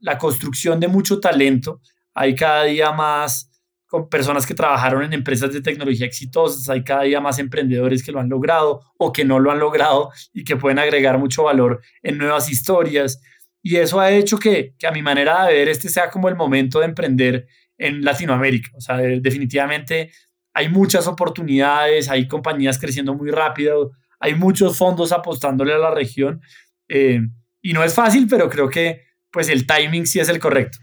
la 0.00 0.18
construcción 0.18 0.78
de 0.78 0.88
mucho 0.88 1.18
talento. 1.20 1.80
Hay 2.14 2.34
cada 2.34 2.64
día 2.64 2.92
más 2.92 3.48
con 3.86 4.08
personas 4.08 4.46
que 4.46 4.54
trabajaron 4.54 5.02
en 5.02 5.12
empresas 5.12 5.52
de 5.52 5.60
tecnología 5.60 6.06
exitosas, 6.06 6.68
hay 6.70 6.82
cada 6.82 7.02
día 7.02 7.20
más 7.20 7.38
emprendedores 7.38 8.02
que 8.02 8.10
lo 8.10 8.20
han 8.20 8.28
logrado 8.28 8.80
o 8.96 9.12
que 9.12 9.24
no 9.24 9.38
lo 9.38 9.50
han 9.50 9.58
logrado 9.58 10.10
y 10.32 10.44
que 10.44 10.56
pueden 10.56 10.78
agregar 10.78 11.18
mucho 11.18 11.42
valor 11.42 11.82
en 12.02 12.18
nuevas 12.18 12.50
historias. 12.50 13.20
Y 13.62 13.76
eso 13.76 14.00
ha 14.00 14.10
hecho 14.10 14.38
que, 14.38 14.74
que 14.78 14.86
a 14.86 14.92
mi 14.92 15.02
manera 15.02 15.44
de 15.46 15.54
ver 15.54 15.68
este 15.68 15.88
sea 15.88 16.08
como 16.08 16.28
el 16.28 16.36
momento 16.36 16.78
de 16.78 16.86
emprender 16.86 17.46
en 17.82 18.04
Latinoamérica. 18.04 18.70
O 18.76 18.80
sea, 18.80 18.96
definitivamente 18.96 20.10
hay 20.54 20.68
muchas 20.68 21.06
oportunidades, 21.06 22.08
hay 22.08 22.28
compañías 22.28 22.78
creciendo 22.78 23.14
muy 23.14 23.30
rápido, 23.30 23.92
hay 24.20 24.34
muchos 24.34 24.76
fondos 24.76 25.12
apostándole 25.12 25.72
a 25.74 25.78
la 25.78 25.90
región. 25.90 26.40
Eh, 26.88 27.20
y 27.60 27.72
no 27.72 27.82
es 27.82 27.94
fácil, 27.94 28.26
pero 28.28 28.48
creo 28.48 28.68
que 28.68 29.02
pues 29.30 29.48
el 29.48 29.66
timing 29.66 30.06
sí 30.06 30.20
es 30.20 30.28
el 30.28 30.38
correcto. 30.38 30.78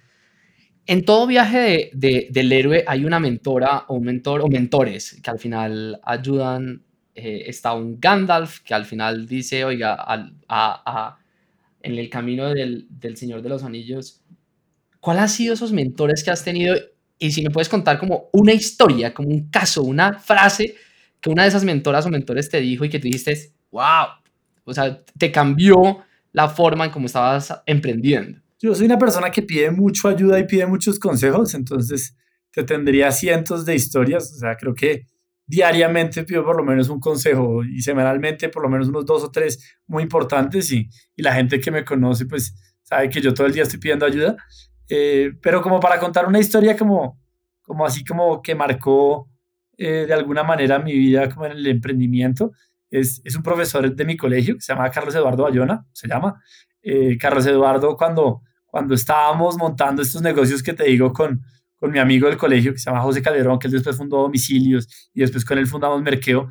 En 0.85 1.05
todo 1.05 1.27
viaje 1.27 1.91
de, 1.93 2.27
del 2.31 2.51
héroe 2.51 2.83
hay 2.87 3.05
una 3.05 3.19
mentora 3.19 3.85
o 3.87 3.95
un 3.95 4.05
mentor 4.05 4.41
o 4.41 4.47
mentores 4.47 5.19
que 5.21 5.29
al 5.29 5.37
final 5.37 5.99
ayudan. 6.03 6.83
Eh, 7.13 7.43
está 7.47 7.73
un 7.73 7.99
Gandalf 7.99 8.61
que 8.61 8.73
al 8.73 8.85
final 8.85 9.27
dice, 9.27 9.65
oiga, 9.65 9.97
a, 9.99 11.19
en 11.81 11.97
el 11.97 12.09
camino 12.09 12.49
del, 12.49 12.87
del, 12.89 13.17
Señor 13.17 13.41
de 13.41 13.49
los 13.49 13.63
Anillos, 13.63 14.23
¿cuál 14.99 15.19
ha 15.19 15.27
sido 15.27 15.53
esos 15.53 15.71
mentores 15.71 16.23
que 16.23 16.31
has 16.31 16.43
tenido? 16.43 16.75
Y 17.17 17.31
si 17.31 17.41
me 17.41 17.49
puedes 17.49 17.69
contar 17.69 17.99
como 17.99 18.29
una 18.33 18.53
historia, 18.53 19.13
como 19.13 19.29
un 19.29 19.49
caso, 19.49 19.83
una 19.83 20.19
frase 20.19 20.75
que 21.21 21.29
una 21.29 21.43
de 21.43 21.49
esas 21.49 21.63
mentoras 21.63 22.05
o 22.05 22.09
mentores 22.09 22.49
te 22.49 22.61
dijo 22.61 22.85
y 22.85 22.89
que 22.89 22.99
tú 22.99 23.03
dijiste, 23.03 23.53
wow, 23.71 24.07
o 24.63 24.73
sea, 24.73 25.03
te 25.17 25.31
cambió 25.31 25.99
la 26.31 26.47
forma 26.47 26.85
en 26.85 26.91
cómo 26.91 27.07
estabas 27.07 27.53
emprendiendo. 27.65 28.39
Yo 28.61 28.75
soy 28.75 28.85
una 28.85 28.97
persona 28.97 29.31
que 29.31 29.41
pide 29.41 29.71
mucho 29.71 30.07
ayuda 30.07 30.39
y 30.39 30.45
pide 30.45 30.65
muchos 30.65 30.99
consejos, 30.99 31.53
entonces 31.53 32.15
te 32.51 32.63
tendría 32.63 33.11
cientos 33.11 33.65
de 33.65 33.75
historias, 33.75 34.33
o 34.33 34.39
sea, 34.39 34.55
creo 34.55 34.73
que 34.73 35.07
diariamente 35.45 36.23
pido 36.23 36.43
por 36.43 36.57
lo 36.57 36.63
menos 36.63 36.89
un 36.89 36.99
consejo 36.99 37.63
y 37.63 37.81
semanalmente 37.81 38.49
por 38.49 38.61
lo 38.61 38.69
menos 38.69 38.89
unos 38.89 39.05
dos 39.05 39.23
o 39.23 39.31
tres 39.31 39.77
muy 39.87 40.03
importantes 40.03 40.71
y, 40.71 40.87
y 41.15 41.23
la 41.23 41.33
gente 41.33 41.59
que 41.59 41.71
me 41.71 41.83
conoce 41.83 42.27
pues 42.27 42.53
sabe 42.83 43.09
que 43.09 43.19
yo 43.19 43.33
todo 43.33 43.47
el 43.47 43.53
día 43.53 43.63
estoy 43.63 43.79
pidiendo 43.79 44.05
ayuda, 44.05 44.37
eh, 44.89 45.31
pero 45.41 45.62
como 45.62 45.79
para 45.79 46.00
contar 46.00 46.27
una 46.27 46.39
historia 46.39 46.75
como, 46.75 47.19
como 47.62 47.86
así 47.86 48.03
como 48.03 48.41
que 48.41 48.55
marcó 48.55 49.29
eh, 49.77 50.05
de 50.08 50.13
alguna 50.13 50.43
manera 50.43 50.79
mi 50.79 50.93
vida 50.93 51.29
como 51.29 51.46
en 51.46 51.53
el 51.53 51.67
emprendimiento, 51.67 52.51
es, 52.89 53.22
es, 53.24 53.36
un 53.36 53.43
profesor 53.43 53.96
de 53.96 54.05
mi 54.05 54.17
colegio 54.17 54.55
que 54.55 54.62
se 54.62 54.74
llama 54.74 54.89
Carlos 54.89 55.15
Eduardo 55.15 55.43
Bayona, 55.43 55.86
se 55.93 56.08
llama. 56.08 56.41
Eh, 56.81 57.17
Carlos 57.17 57.46
Eduardo, 57.46 57.96
cuando, 57.96 58.41
cuando 58.65 58.96
estábamos 58.96 59.58
montando 59.58 60.01
estos 60.01 60.22
negocios 60.22 60.63
que 60.63 60.74
te 60.74 60.86
digo 60.86 61.13
con, 61.13 61.41
con 61.75 61.91
mi 61.91 62.00
amigo 62.00 62.27
del 62.27 62.38
colegio 62.38 62.74
que 62.74 62.79
se 62.79 62.89
llama 62.89 63.01
José 63.01 63.22
Calderón, 63.22 63.60
que 63.60 63.67
él 63.67 63.74
después 63.74 63.96
fundó 63.96 64.17
Domicilios 64.24 65.10
y 65.13 65.22
después 65.22 65.46
con 65.46 65.58
él 65.58 65.67
fundamos 65.67 66.01
Merkeo, 66.01 66.50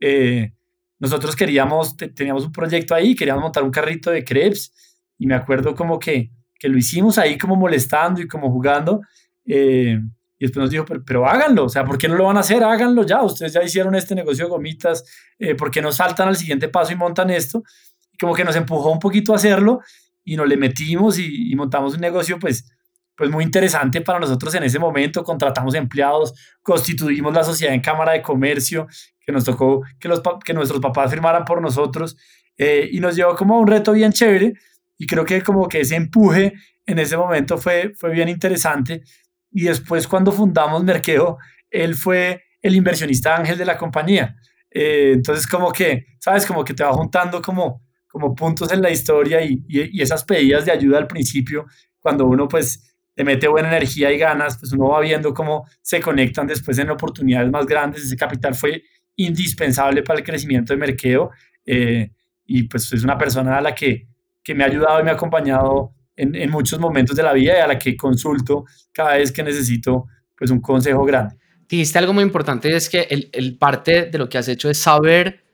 eh, 0.00 0.52
nosotros 0.98 1.34
queríamos, 1.36 1.96
teníamos 1.96 2.44
un 2.44 2.52
proyecto 2.52 2.94
ahí, 2.94 3.14
queríamos 3.14 3.42
montar 3.42 3.62
un 3.62 3.70
carrito 3.70 4.10
de 4.10 4.24
crepes 4.24 4.72
y 5.18 5.26
me 5.26 5.34
acuerdo 5.34 5.74
como 5.74 5.98
que, 5.98 6.30
que 6.58 6.68
lo 6.68 6.76
hicimos 6.76 7.18
ahí 7.18 7.38
como 7.38 7.56
molestando 7.56 8.20
y 8.20 8.28
como 8.28 8.50
jugando. 8.50 9.00
Eh, 9.46 9.98
y 10.38 10.44
después 10.44 10.62
nos 10.62 10.70
dijo, 10.70 10.84
pero, 11.04 11.26
háganlo, 11.26 11.64
o 11.64 11.68
sea, 11.68 11.84
¿por 11.84 11.98
qué 11.98 12.06
no 12.06 12.14
lo 12.14 12.24
van 12.24 12.36
a 12.36 12.40
hacer? 12.40 12.62
Háganlo 12.62 13.04
ya, 13.04 13.22
ustedes 13.22 13.52
ya 13.52 13.62
hicieron 13.62 13.94
este 13.96 14.14
negocio 14.14 14.44
de 14.44 14.50
gomitas, 14.50 15.04
eh, 15.38 15.56
¿por 15.56 15.70
qué 15.70 15.82
no 15.82 15.90
saltan 15.90 16.28
al 16.28 16.36
siguiente 16.36 16.68
paso 16.68 16.92
y 16.92 16.96
montan 16.96 17.30
esto? 17.30 17.64
Y 18.12 18.18
como 18.18 18.34
que 18.34 18.44
nos 18.44 18.54
empujó 18.54 18.92
un 18.92 19.00
poquito 19.00 19.32
a 19.32 19.36
hacerlo 19.36 19.80
y 20.24 20.36
nos 20.36 20.46
le 20.46 20.56
metimos 20.56 21.18
y, 21.18 21.52
montamos 21.56 21.94
un 21.94 22.00
negocio, 22.00 22.38
pues, 22.38 22.70
pues 23.16 23.30
muy 23.30 23.42
interesante 23.42 24.00
para 24.00 24.20
nosotros 24.20 24.54
en 24.54 24.62
ese 24.62 24.78
momento. 24.78 25.24
Contratamos 25.24 25.74
empleados, 25.74 26.32
constituimos 26.62 27.34
la 27.34 27.42
sociedad 27.42 27.74
en 27.74 27.80
Cámara 27.80 28.12
de 28.12 28.22
Comercio, 28.22 28.86
que 29.20 29.32
nos 29.32 29.44
tocó 29.44 29.82
que, 29.98 30.06
los, 30.06 30.22
que 30.44 30.54
nuestros 30.54 30.80
papás 30.80 31.10
firmaran 31.10 31.44
por 31.44 31.60
nosotros 31.60 32.16
eh, 32.56 32.88
y 32.92 33.00
nos 33.00 33.16
llevó 33.16 33.34
como 33.34 33.54
a 33.56 33.58
un 33.58 33.66
reto 33.66 33.92
bien 33.92 34.12
chévere. 34.12 34.52
Y 34.98 35.06
creo 35.06 35.24
que 35.24 35.42
como 35.42 35.68
que 35.68 35.80
ese 35.80 35.96
empuje 35.96 36.52
en 36.84 36.98
ese 36.98 37.16
momento 37.16 37.56
fue, 37.56 37.92
fue 37.94 38.10
bien 38.10 38.28
interesante 38.28 39.02
y 39.50 39.64
después 39.64 40.06
cuando 40.06 40.32
fundamos 40.32 40.82
Merkeo, 40.84 41.38
él 41.70 41.94
fue 41.94 42.42
el 42.60 42.74
inversionista 42.74 43.36
ángel 43.36 43.56
de 43.56 43.64
la 43.64 43.78
compañía. 43.78 44.36
Eh, 44.70 45.12
entonces 45.14 45.46
como 45.46 45.72
que, 45.72 46.06
¿sabes? 46.18 46.44
Como 46.44 46.64
que 46.64 46.74
te 46.74 46.84
va 46.84 46.92
juntando 46.92 47.40
como, 47.40 47.82
como 48.08 48.34
puntos 48.34 48.72
en 48.72 48.82
la 48.82 48.90
historia 48.90 49.42
y, 49.42 49.64
y, 49.68 50.02
esas 50.02 50.24
pedidas 50.24 50.64
de 50.64 50.72
ayuda 50.72 50.98
al 50.98 51.06
principio, 51.06 51.66
cuando 51.98 52.26
uno 52.26 52.48
pues 52.48 52.94
le 53.16 53.24
mete 53.24 53.48
buena 53.48 53.68
energía 53.68 54.12
y 54.12 54.18
ganas, 54.18 54.58
pues 54.58 54.72
uno 54.72 54.88
va 54.88 55.00
viendo 55.00 55.32
cómo 55.34 55.66
se 55.82 56.00
conectan 56.00 56.46
después 56.46 56.78
en 56.78 56.90
oportunidades 56.90 57.50
más 57.50 57.66
grandes. 57.66 58.04
Ese 58.04 58.16
capital 58.16 58.54
fue 58.54 58.82
indispensable 59.16 60.02
para 60.02 60.20
el 60.20 60.24
crecimiento 60.24 60.72
de 60.72 60.78
Merkeo 60.78 61.30
eh, 61.66 62.12
y 62.46 62.62
pues 62.64 62.92
es 62.92 63.02
una 63.02 63.18
persona 63.18 63.58
a 63.58 63.60
la 63.60 63.74
que, 63.74 64.06
que 64.48 64.54
me 64.54 64.64
ha 64.64 64.66
ayudado 64.66 64.98
y 64.98 65.02
me 65.02 65.10
ha 65.10 65.12
acompañado 65.12 65.92
en, 66.16 66.50
muchos 66.50 66.78
momentos 66.78 67.14
de 67.14 67.22
la 67.22 67.34
vida 67.34 67.58
y 67.58 67.60
a 67.60 67.66
la 67.66 67.78
que 67.78 67.94
consulto 67.94 68.64
cada 68.92 69.18
vez 69.18 69.30
que 69.30 69.42
necesito 69.42 70.06
pues 70.34 70.50
un 70.50 70.62
consejo 70.62 71.04
grande. 71.04 71.36
Dijiste 71.68 71.98
algo 71.98 72.14
muy 72.14 72.24
importante, 72.24 72.74
es 72.74 72.88
que 72.88 73.02
el, 73.10 73.28
el 73.30 73.58
parte 73.58 74.06
de 74.06 74.16
lo 74.16 74.26
que 74.26 74.38
has 74.38 74.48
hecho 74.48 74.70
es 74.70 74.78
saber 74.78 75.44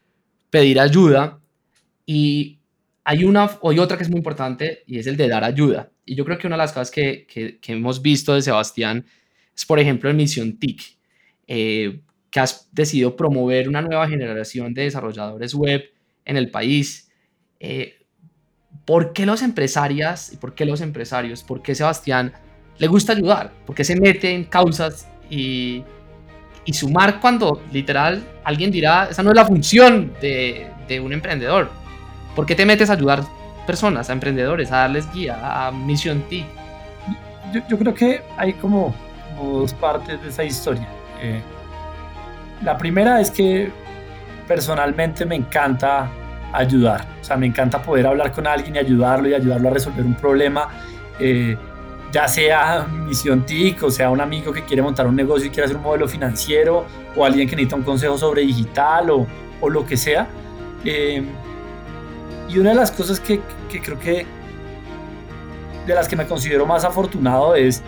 pedir 0.48 0.78
ayuda 0.78 1.40
y 2.06 2.60
hay 3.02 3.24
una 3.24 3.50
hay 3.64 3.80
otra 3.80 3.96
que 3.96 4.04
es 4.04 4.10
muy 4.10 4.18
importante 4.18 4.84
y 4.86 5.00
es 5.00 5.08
el 5.08 5.16
de 5.16 5.26
dar 5.26 5.42
ayuda. 5.42 5.90
Y 6.06 6.14
yo 6.14 6.24
creo 6.24 6.38
que 6.38 6.46
una 6.46 6.54
de 6.54 6.62
las 6.62 6.72
cosas 6.72 6.92
que, 6.92 7.26
que, 7.26 7.58
hemos 7.72 8.00
visto 8.00 8.32
de 8.32 8.42
Sebastián 8.42 9.04
es, 9.56 9.66
por 9.66 9.80
ejemplo, 9.80 10.08
en 10.08 10.16
Misión 10.16 10.56
TIC, 10.56 10.82
eh, 11.48 12.00
que 12.30 12.38
has 12.38 12.68
decidido 12.70 13.16
promover 13.16 13.68
una 13.68 13.82
nueva 13.82 14.06
generación 14.06 14.72
de 14.72 14.82
desarrolladores 14.82 15.52
web 15.52 15.82
en 16.24 16.36
el 16.36 16.52
país. 16.52 17.10
Eh, 17.58 18.03
¿por 18.84 19.12
qué 19.12 19.26
los 19.26 19.42
empresarias 19.42 20.32
y 20.32 20.36
por 20.36 20.54
qué 20.54 20.64
los 20.64 20.80
empresarios, 20.80 21.42
por 21.42 21.62
qué 21.62 21.74
Sebastián 21.74 22.32
le 22.78 22.86
gusta 22.86 23.12
ayudar? 23.12 23.52
¿Por 23.66 23.74
qué 23.74 23.84
se 23.84 23.98
mete 23.98 24.34
en 24.34 24.44
causas 24.44 25.08
y, 25.30 25.82
y 26.64 26.72
sumar 26.72 27.20
cuando 27.20 27.62
literal 27.72 28.22
alguien 28.44 28.70
dirá, 28.70 29.08
esa 29.10 29.22
no 29.22 29.30
es 29.30 29.36
la 29.36 29.46
función 29.46 30.12
de, 30.20 30.68
de 30.88 31.00
un 31.00 31.12
emprendedor? 31.12 31.70
¿Por 32.34 32.46
qué 32.46 32.54
te 32.54 32.66
metes 32.66 32.90
a 32.90 32.94
ayudar 32.94 33.22
personas, 33.66 34.10
a 34.10 34.12
emprendedores, 34.12 34.70
a 34.72 34.78
darles 34.78 35.10
guía, 35.12 35.38
a 35.42 35.70
Misión 35.70 36.22
TIC? 36.28 36.44
Yo, 37.52 37.60
yo, 37.68 37.78
creo 37.78 37.94
que 37.94 38.22
hay 38.36 38.52
como, 38.54 38.94
dos 39.36 39.72
partes 39.74 40.20
de 40.22 40.28
esa 40.28 40.44
historia. 40.44 40.88
Eh, 41.22 41.40
la 42.62 42.76
primera 42.76 43.20
es 43.20 43.30
que 43.30 43.70
personalmente 44.46 45.24
me 45.24 45.36
encanta 45.36 46.10
ayudar. 46.54 47.06
O 47.20 47.24
sea, 47.24 47.36
me 47.36 47.46
encanta 47.46 47.82
poder 47.82 48.06
hablar 48.06 48.32
con 48.32 48.46
alguien 48.46 48.76
y 48.76 48.78
ayudarlo 48.78 49.28
y 49.28 49.34
ayudarlo 49.34 49.68
a 49.68 49.72
resolver 49.72 50.04
un 50.04 50.14
problema, 50.14 50.68
eh, 51.18 51.56
ya 52.12 52.28
sea 52.28 52.86
misión 52.88 53.44
TIC, 53.44 53.82
o 53.82 53.90
sea, 53.90 54.10
un 54.10 54.20
amigo 54.20 54.52
que 54.52 54.62
quiere 54.62 54.82
montar 54.82 55.06
un 55.06 55.16
negocio 55.16 55.46
y 55.46 55.50
quiere 55.50 55.64
hacer 55.64 55.76
un 55.76 55.82
modelo 55.82 56.06
financiero, 56.06 56.84
o 57.16 57.24
alguien 57.24 57.48
que 57.48 57.56
necesita 57.56 57.76
un 57.76 57.82
consejo 57.82 58.16
sobre 58.16 58.42
digital, 58.42 59.10
o, 59.10 59.26
o 59.60 59.68
lo 59.68 59.84
que 59.84 59.96
sea. 59.96 60.28
Eh, 60.84 61.24
y 62.48 62.58
una 62.58 62.70
de 62.70 62.76
las 62.76 62.92
cosas 62.92 63.18
que, 63.18 63.40
que, 63.70 63.80
creo 63.80 63.98
que 63.98 64.26
de 65.86 65.94
las 65.94 66.08
que 66.08 66.14
me 66.14 66.26
considero 66.26 66.66
más 66.66 66.84
afortunado 66.84 67.56
es, 67.56 67.82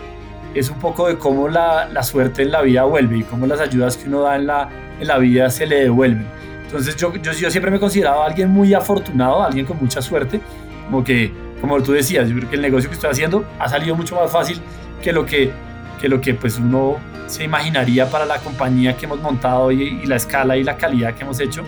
es 0.53 0.69
un 0.69 0.79
poco 0.79 1.07
de 1.07 1.17
cómo 1.17 1.47
la, 1.47 1.87
la 1.87 2.03
suerte 2.03 2.41
en 2.41 2.51
la 2.51 2.61
vida 2.61 2.83
vuelve 2.83 3.19
y 3.19 3.23
cómo 3.23 3.47
las 3.47 3.61
ayudas 3.61 3.95
que 3.95 4.09
uno 4.09 4.21
da 4.21 4.35
en 4.35 4.47
la, 4.47 4.69
en 4.99 5.07
la 5.07 5.17
vida 5.19 5.49
se 5.49 5.65
le 5.67 5.83
devuelven. 5.83 6.27
Entonces 6.67 6.95
yo, 6.95 7.13
yo, 7.15 7.31
yo 7.31 7.49
siempre 7.49 7.71
me 7.71 7.77
he 7.77 7.79
considerado 7.79 8.23
alguien 8.23 8.49
muy 8.49 8.73
afortunado, 8.73 9.43
alguien 9.43 9.65
con 9.65 9.77
mucha 9.77 10.01
suerte, 10.01 10.39
como 10.85 11.03
que, 11.03 11.31
como 11.61 11.81
tú 11.81 11.93
decías, 11.93 12.29
yo 12.29 12.35
creo 12.35 12.49
que 12.49 12.55
el 12.57 12.61
negocio 12.61 12.89
que 12.89 12.95
estoy 12.95 13.09
haciendo 13.09 13.45
ha 13.57 13.67
salido 13.67 13.95
mucho 13.95 14.15
más 14.15 14.31
fácil 14.31 14.59
que 15.01 15.11
lo 15.13 15.25
que, 15.25 15.51
que, 15.99 16.09
lo 16.09 16.19
que 16.21 16.33
pues 16.33 16.57
uno 16.59 16.97
se 17.27 17.43
imaginaría 17.43 18.09
para 18.09 18.25
la 18.25 18.37
compañía 18.39 18.95
que 18.95 19.05
hemos 19.05 19.21
montado 19.21 19.71
y, 19.71 20.01
y 20.03 20.05
la 20.05 20.17
escala 20.17 20.57
y 20.57 20.63
la 20.63 20.77
calidad 20.77 21.15
que 21.15 21.23
hemos 21.23 21.39
hecho. 21.39 21.63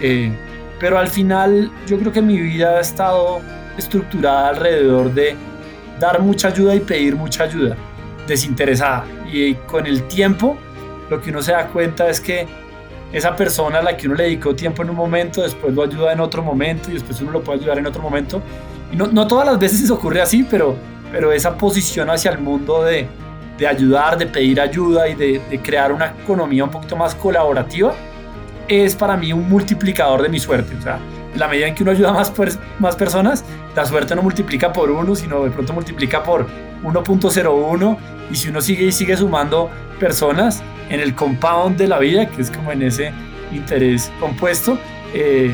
Eh, 0.00 0.32
pero 0.78 0.98
al 0.98 1.08
final 1.08 1.70
yo 1.86 1.98
creo 1.98 2.12
que 2.12 2.22
mi 2.22 2.38
vida 2.38 2.76
ha 2.76 2.80
estado 2.80 3.40
estructurada 3.78 4.50
alrededor 4.50 5.12
de 5.12 5.36
dar 5.98 6.20
mucha 6.20 6.48
ayuda 6.48 6.74
y 6.74 6.80
pedir 6.80 7.16
mucha 7.16 7.44
ayuda 7.44 7.76
desinteresada. 8.26 9.04
Y 9.32 9.54
con 9.54 9.86
el 9.86 10.06
tiempo 10.08 10.56
lo 11.10 11.20
que 11.20 11.30
uno 11.30 11.42
se 11.42 11.52
da 11.52 11.68
cuenta 11.68 12.08
es 12.08 12.20
que 12.20 12.46
esa 13.12 13.36
persona 13.36 13.78
a 13.78 13.82
la 13.82 13.96
que 13.96 14.06
uno 14.06 14.16
le 14.16 14.24
dedicó 14.24 14.54
tiempo 14.54 14.82
en 14.82 14.90
un 14.90 14.96
momento, 14.96 15.42
después 15.42 15.74
lo 15.74 15.82
ayuda 15.82 16.12
en 16.12 16.20
otro 16.20 16.42
momento 16.42 16.90
y 16.90 16.94
después 16.94 17.20
uno 17.20 17.32
lo 17.32 17.42
puede 17.42 17.60
ayudar 17.60 17.78
en 17.78 17.86
otro 17.86 18.02
momento. 18.02 18.42
Y 18.92 18.96
no, 18.96 19.06
no 19.06 19.26
todas 19.26 19.46
las 19.46 19.58
veces 19.58 19.82
eso 19.82 19.94
ocurre 19.94 20.20
así, 20.20 20.46
pero, 20.48 20.76
pero 21.12 21.32
esa 21.32 21.56
posición 21.56 22.10
hacia 22.10 22.32
el 22.32 22.38
mundo 22.38 22.82
de, 22.82 23.06
de 23.58 23.66
ayudar, 23.66 24.18
de 24.18 24.26
pedir 24.26 24.60
ayuda 24.60 25.08
y 25.08 25.14
de, 25.14 25.60
crear 25.62 25.92
una 25.92 26.14
economía 26.22 26.64
un 26.64 26.70
poquito 26.70 26.96
más 26.96 27.14
colaborativa 27.14 27.94
es 28.66 28.94
para 28.94 29.16
mí 29.16 29.32
un 29.32 29.48
multiplicador 29.48 30.22
de 30.22 30.28
mi 30.28 30.40
suerte. 30.40 30.74
O 30.76 30.82
sea, 30.82 30.98
en 31.32 31.38
la 31.38 31.48
medida 31.48 31.66
en 31.66 31.74
que 31.74 31.82
uno 31.82 31.92
ayuda 31.92 32.10
a 32.10 32.12
más, 32.12 32.32
más 32.78 32.96
personas, 32.96 33.44
la 33.74 33.84
suerte 33.84 34.14
no 34.14 34.22
multiplica 34.22 34.72
por 34.72 34.90
uno, 34.90 35.14
sino 35.14 35.44
de 35.44 35.50
pronto 35.50 35.72
multiplica 35.72 36.22
por 36.22 36.46
1.01 36.82 37.98
y 38.30 38.36
si 38.36 38.48
uno 38.48 38.60
sigue 38.60 38.84
y 38.84 38.92
sigue 38.92 39.16
sumando 39.16 39.70
personas 39.98 40.62
en 40.88 41.00
el 41.00 41.14
compound 41.14 41.76
de 41.76 41.88
la 41.88 41.98
vida, 41.98 42.28
que 42.28 42.42
es 42.42 42.50
como 42.50 42.72
en 42.72 42.82
ese 42.82 43.12
interés 43.52 44.12
compuesto, 44.20 44.78
eh, 45.12 45.52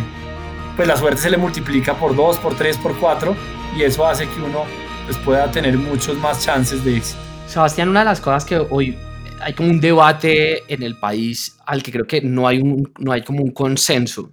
pues 0.76 0.86
la 0.86 0.96
suerte 0.96 1.22
se 1.22 1.30
le 1.30 1.36
multiplica 1.36 1.94
por 1.94 2.14
2, 2.14 2.38
por 2.38 2.54
3, 2.54 2.76
por 2.78 2.98
4 2.98 3.34
y 3.76 3.82
eso 3.82 4.06
hace 4.06 4.26
que 4.28 4.40
uno 4.40 4.64
pues, 5.06 5.16
pueda 5.18 5.50
tener 5.50 5.76
muchos 5.76 6.16
más 6.18 6.44
chances 6.44 6.84
de 6.84 6.96
éxito. 6.96 7.20
Sebastián, 7.46 7.88
una 7.88 8.00
de 8.00 8.06
las 8.06 8.20
cosas 8.20 8.44
que 8.44 8.56
hoy 8.56 8.96
hay 9.40 9.54
como 9.54 9.70
un 9.70 9.80
debate 9.80 10.62
en 10.72 10.82
el 10.82 10.98
país 10.98 11.56
al 11.66 11.82
que 11.82 11.90
creo 11.90 12.06
que 12.06 12.20
no 12.20 12.46
hay, 12.46 12.60
un, 12.60 12.92
no 12.98 13.12
hay 13.12 13.22
como 13.22 13.42
un 13.42 13.50
consenso, 13.50 14.32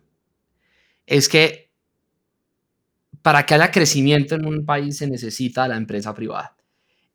es 1.05 1.29
que 1.29 1.66
para 3.27 3.45
que 3.45 3.55
haya 3.55 3.69
crecimiento 3.69 4.35
en 4.35 4.45
un 4.45 4.65
país 4.65 4.99
se 4.99 5.05
necesita 5.05 5.67
la 5.67 5.75
empresa 5.75 6.13
privada. 6.13 6.55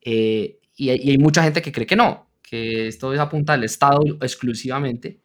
Eh, 0.03 0.59
y, 0.77 0.91
hay 0.91 1.17
mucha 1.17 1.43
gente 1.43 1.63
que 1.63 1.73
cree 1.73 1.87
que 1.87 1.97
no, 1.97 2.29
que 2.43 2.89
esto 2.89 3.15
es 3.15 3.19
a 3.19 3.31
punta 3.31 3.55
del 3.55 3.65
Estado 3.65 4.03
exclusivamente. 4.21 5.19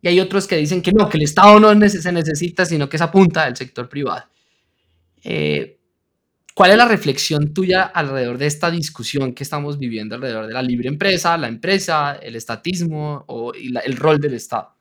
Y 0.00 0.06
hay 0.06 0.20
otros 0.20 0.46
que 0.46 0.56
dicen 0.58 0.80
que 0.80 0.92
no, 0.92 1.08
que 1.08 1.16
el 1.16 1.24
Estado 1.24 1.58
no 1.58 1.88
se 1.88 2.12
necesita, 2.12 2.64
sino 2.64 2.88
que 2.88 2.98
es 2.98 3.02
a 3.02 3.10
punta 3.10 3.46
del 3.46 3.56
sector 3.56 3.88
privado. 3.88 4.22
Eh, 5.24 5.80
¿Cuál 6.54 6.70
es 6.70 6.76
la 6.76 6.86
reflexión 6.86 7.52
tuya 7.52 7.82
alrededor 7.82 8.38
de 8.38 8.46
esta 8.46 8.70
discusión 8.70 9.34
que 9.34 9.42
estamos 9.42 9.76
viviendo 9.76 10.14
alrededor 10.14 10.46
de 10.46 10.52
la 10.52 10.62
libre 10.62 10.88
empresa, 10.88 11.36
la 11.36 11.48
empresa, 11.48 12.14
el 12.14 12.36
estatismo 12.36 13.24
o 13.26 13.52
y 13.56 13.74
el 13.76 13.96
rol 13.96 14.20
del 14.20 14.34
Estado? 14.34 14.72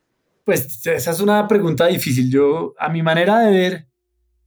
Pues 0.46 0.86
esa 0.86 1.10
es 1.10 1.20
una 1.20 1.48
pregunta 1.48 1.88
difícil. 1.88 2.30
Yo, 2.30 2.76
a 2.78 2.90
mi 2.90 3.02
manera 3.02 3.40
de 3.40 3.52
ver, 3.52 3.91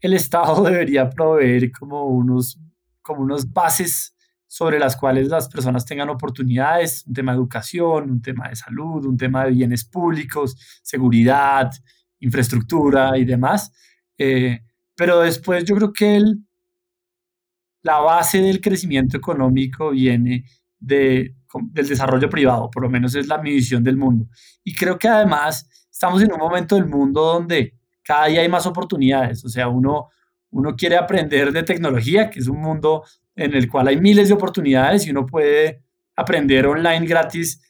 el 0.04 0.12
Estado 0.12 0.62
debería 0.70 1.08
proveer 1.08 1.72
como 1.72 2.04
unos, 2.04 2.60
como 3.00 3.22
unos 3.22 3.50
bases 3.50 4.14
sobre 4.46 4.78
las 4.78 4.96
cuales 4.96 5.28
las 5.28 5.48
personas 5.48 5.86
tengan 5.86 6.10
oportunidades, 6.10 7.04
un 7.06 7.14
tema 7.14 7.32
de 7.32 7.38
educación, 7.38 8.10
un 8.10 8.22
tema 8.22 8.50
de 8.50 8.54
salud, 8.54 9.04
un 9.06 9.16
tema 9.16 9.46
de 9.46 9.52
bienes 9.52 9.84
públicos, 9.84 10.56
seguridad, 10.82 11.72
infraestructura 12.20 13.16
y 13.16 13.24
demás. 13.24 13.72
Eh, 14.18 14.60
pero 14.94 15.20
después 15.20 15.64
yo 15.64 15.74
creo 15.74 15.92
que 15.92 16.16
el, 16.16 16.44
la 17.82 17.98
base 17.98 18.42
del 18.42 18.60
crecimiento 18.60 19.16
económico 19.16 19.90
viene 19.90 20.44
de, 20.78 21.34
del 21.72 21.88
desarrollo 21.88 22.28
privado, 22.28 22.70
por 22.70 22.82
lo 22.82 22.90
menos 22.90 23.14
es 23.14 23.26
la 23.26 23.38
mi 23.38 23.52
visión 23.52 23.82
del 23.82 23.96
mundo. 23.96 24.28
Y 24.62 24.74
creo 24.74 24.98
que 24.98 25.08
además 25.08 25.66
estamos 25.90 26.22
en 26.22 26.30
un 26.30 26.38
momento 26.38 26.76
del 26.76 26.86
mundo 26.86 27.22
donde 27.22 27.74
cada 28.04 28.26
día 28.26 28.42
hay 28.42 28.48
más 28.48 28.66
oportunidades, 28.66 29.44
o 29.44 29.48
sea, 29.48 29.68
uno, 29.68 30.10
uno 30.50 30.76
quiere 30.76 30.96
aprender 30.96 31.52
de 31.52 31.62
tecnología, 31.62 32.30
que 32.30 32.40
es 32.40 32.48
un 32.48 32.60
mundo 32.60 33.04
en 33.34 33.54
el 33.54 33.68
cual 33.68 33.88
hay 33.88 33.96
miles 34.00 34.28
de 34.28 34.34
oportunidades 34.34 35.06
y 35.06 35.10
uno 35.10 35.26
puede 35.26 35.82
aprender 36.16 36.66
online 36.66 37.06
gratis 37.06 37.60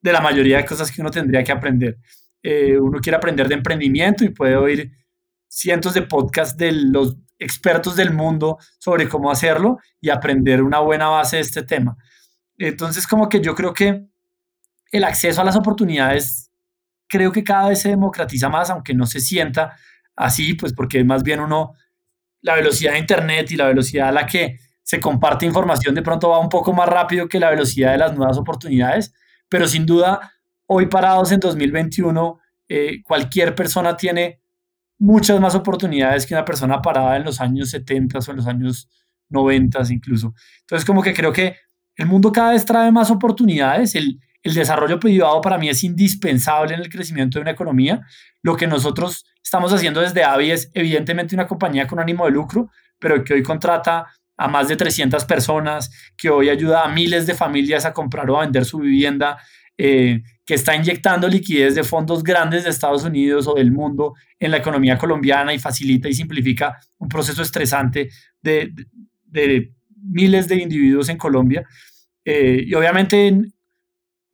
de 0.00 0.12
la 0.12 0.20
mayoría 0.20 0.58
de 0.58 0.64
cosas 0.66 0.90
que 0.90 1.00
uno 1.00 1.10
tendría 1.10 1.42
que 1.42 1.52
aprender. 1.52 1.98
Eh, 2.42 2.78
uno 2.78 3.00
quiere 3.00 3.16
aprender 3.16 3.48
de 3.48 3.54
emprendimiento 3.54 4.22
y 4.24 4.28
puede 4.28 4.56
oír 4.56 4.92
cientos 5.48 5.94
de 5.94 6.02
podcasts 6.02 6.56
de 6.58 6.72
los 6.72 7.16
expertos 7.38 7.96
del 7.96 8.12
mundo 8.12 8.58
sobre 8.78 9.08
cómo 9.08 9.30
hacerlo 9.30 9.78
y 10.00 10.10
aprender 10.10 10.62
una 10.62 10.80
buena 10.80 11.08
base 11.08 11.36
de 11.36 11.42
este 11.42 11.62
tema. 11.62 11.96
Entonces, 12.58 13.06
como 13.06 13.28
que 13.28 13.40
yo 13.40 13.54
creo 13.54 13.72
que 13.72 14.04
el 14.92 15.04
acceso 15.04 15.40
a 15.40 15.44
las 15.44 15.56
oportunidades 15.56 16.50
creo 17.14 17.30
que 17.30 17.44
cada 17.44 17.68
vez 17.68 17.80
se 17.80 17.90
democratiza 17.90 18.48
más, 18.48 18.70
aunque 18.70 18.92
no 18.92 19.06
se 19.06 19.20
sienta 19.20 19.76
así, 20.16 20.54
pues 20.54 20.72
porque 20.72 21.04
más 21.04 21.22
bien 21.22 21.38
uno, 21.38 21.74
la 22.40 22.56
velocidad 22.56 22.94
de 22.94 22.98
Internet 22.98 23.52
y 23.52 23.56
la 23.56 23.68
velocidad 23.68 24.08
a 24.08 24.12
la 24.12 24.26
que 24.26 24.58
se 24.82 24.98
comparte 24.98 25.46
información 25.46 25.94
de 25.94 26.02
pronto 26.02 26.30
va 26.30 26.40
un 26.40 26.48
poco 26.48 26.72
más 26.72 26.88
rápido 26.88 27.28
que 27.28 27.38
la 27.38 27.50
velocidad 27.50 27.92
de 27.92 27.98
las 27.98 28.16
nuevas 28.16 28.36
oportunidades, 28.36 29.14
pero 29.48 29.68
sin 29.68 29.86
duda, 29.86 30.32
hoy 30.66 30.86
parados 30.86 31.30
en 31.30 31.38
2021, 31.38 32.40
eh, 32.68 33.00
cualquier 33.04 33.54
persona 33.54 33.96
tiene 33.96 34.40
muchas 34.98 35.38
más 35.38 35.54
oportunidades 35.54 36.26
que 36.26 36.34
una 36.34 36.44
persona 36.44 36.82
parada 36.82 37.16
en 37.16 37.22
los 37.22 37.40
años 37.40 37.70
70 37.70 38.18
o 38.18 38.30
en 38.32 38.36
los 38.38 38.46
años 38.48 38.88
90 39.28 39.80
incluso. 39.90 40.34
Entonces, 40.62 40.84
como 40.84 41.00
que 41.00 41.14
creo 41.14 41.32
que 41.32 41.58
el 41.94 42.06
mundo 42.06 42.32
cada 42.32 42.50
vez 42.50 42.64
trae 42.64 42.90
más 42.90 43.12
oportunidades, 43.12 43.94
el, 43.94 44.18
el 44.44 44.54
desarrollo 44.54 45.00
privado 45.00 45.40
para 45.40 45.58
mí 45.58 45.70
es 45.70 45.82
indispensable 45.82 46.74
en 46.74 46.80
el 46.80 46.90
crecimiento 46.90 47.38
de 47.38 47.42
una 47.42 47.52
economía. 47.52 48.02
Lo 48.42 48.56
que 48.56 48.66
nosotros 48.66 49.24
estamos 49.42 49.72
haciendo 49.72 50.02
desde 50.02 50.22
AVI 50.22 50.50
es 50.50 50.70
evidentemente 50.74 51.34
una 51.34 51.46
compañía 51.46 51.86
con 51.86 51.98
ánimo 51.98 52.26
de 52.26 52.30
lucro, 52.30 52.70
pero 52.98 53.24
que 53.24 53.32
hoy 53.32 53.42
contrata 53.42 54.06
a 54.36 54.48
más 54.48 54.68
de 54.68 54.76
300 54.76 55.24
personas, 55.24 55.90
que 56.16 56.28
hoy 56.28 56.50
ayuda 56.50 56.84
a 56.84 56.88
miles 56.88 57.26
de 57.26 57.34
familias 57.34 57.86
a 57.86 57.94
comprar 57.94 58.30
o 58.30 58.36
a 58.36 58.42
vender 58.42 58.66
su 58.66 58.78
vivienda, 58.78 59.38
eh, 59.78 60.22
que 60.44 60.54
está 60.54 60.76
inyectando 60.76 61.26
liquidez 61.26 61.74
de 61.74 61.82
fondos 61.82 62.22
grandes 62.22 62.64
de 62.64 62.70
Estados 62.70 63.02
Unidos 63.02 63.48
o 63.48 63.54
del 63.54 63.72
mundo 63.72 64.12
en 64.38 64.50
la 64.50 64.58
economía 64.58 64.98
colombiana 64.98 65.54
y 65.54 65.58
facilita 65.58 66.06
y 66.06 66.12
simplifica 66.12 66.78
un 66.98 67.08
proceso 67.08 67.40
estresante 67.40 68.10
de, 68.42 68.74
miles 70.02 70.48
de 70.48 70.56
individuos 70.56 71.08
en 71.08 71.16
Colombia. 71.16 71.66
Eh, 72.26 72.64
y 72.66 72.74
obviamente 72.74 73.32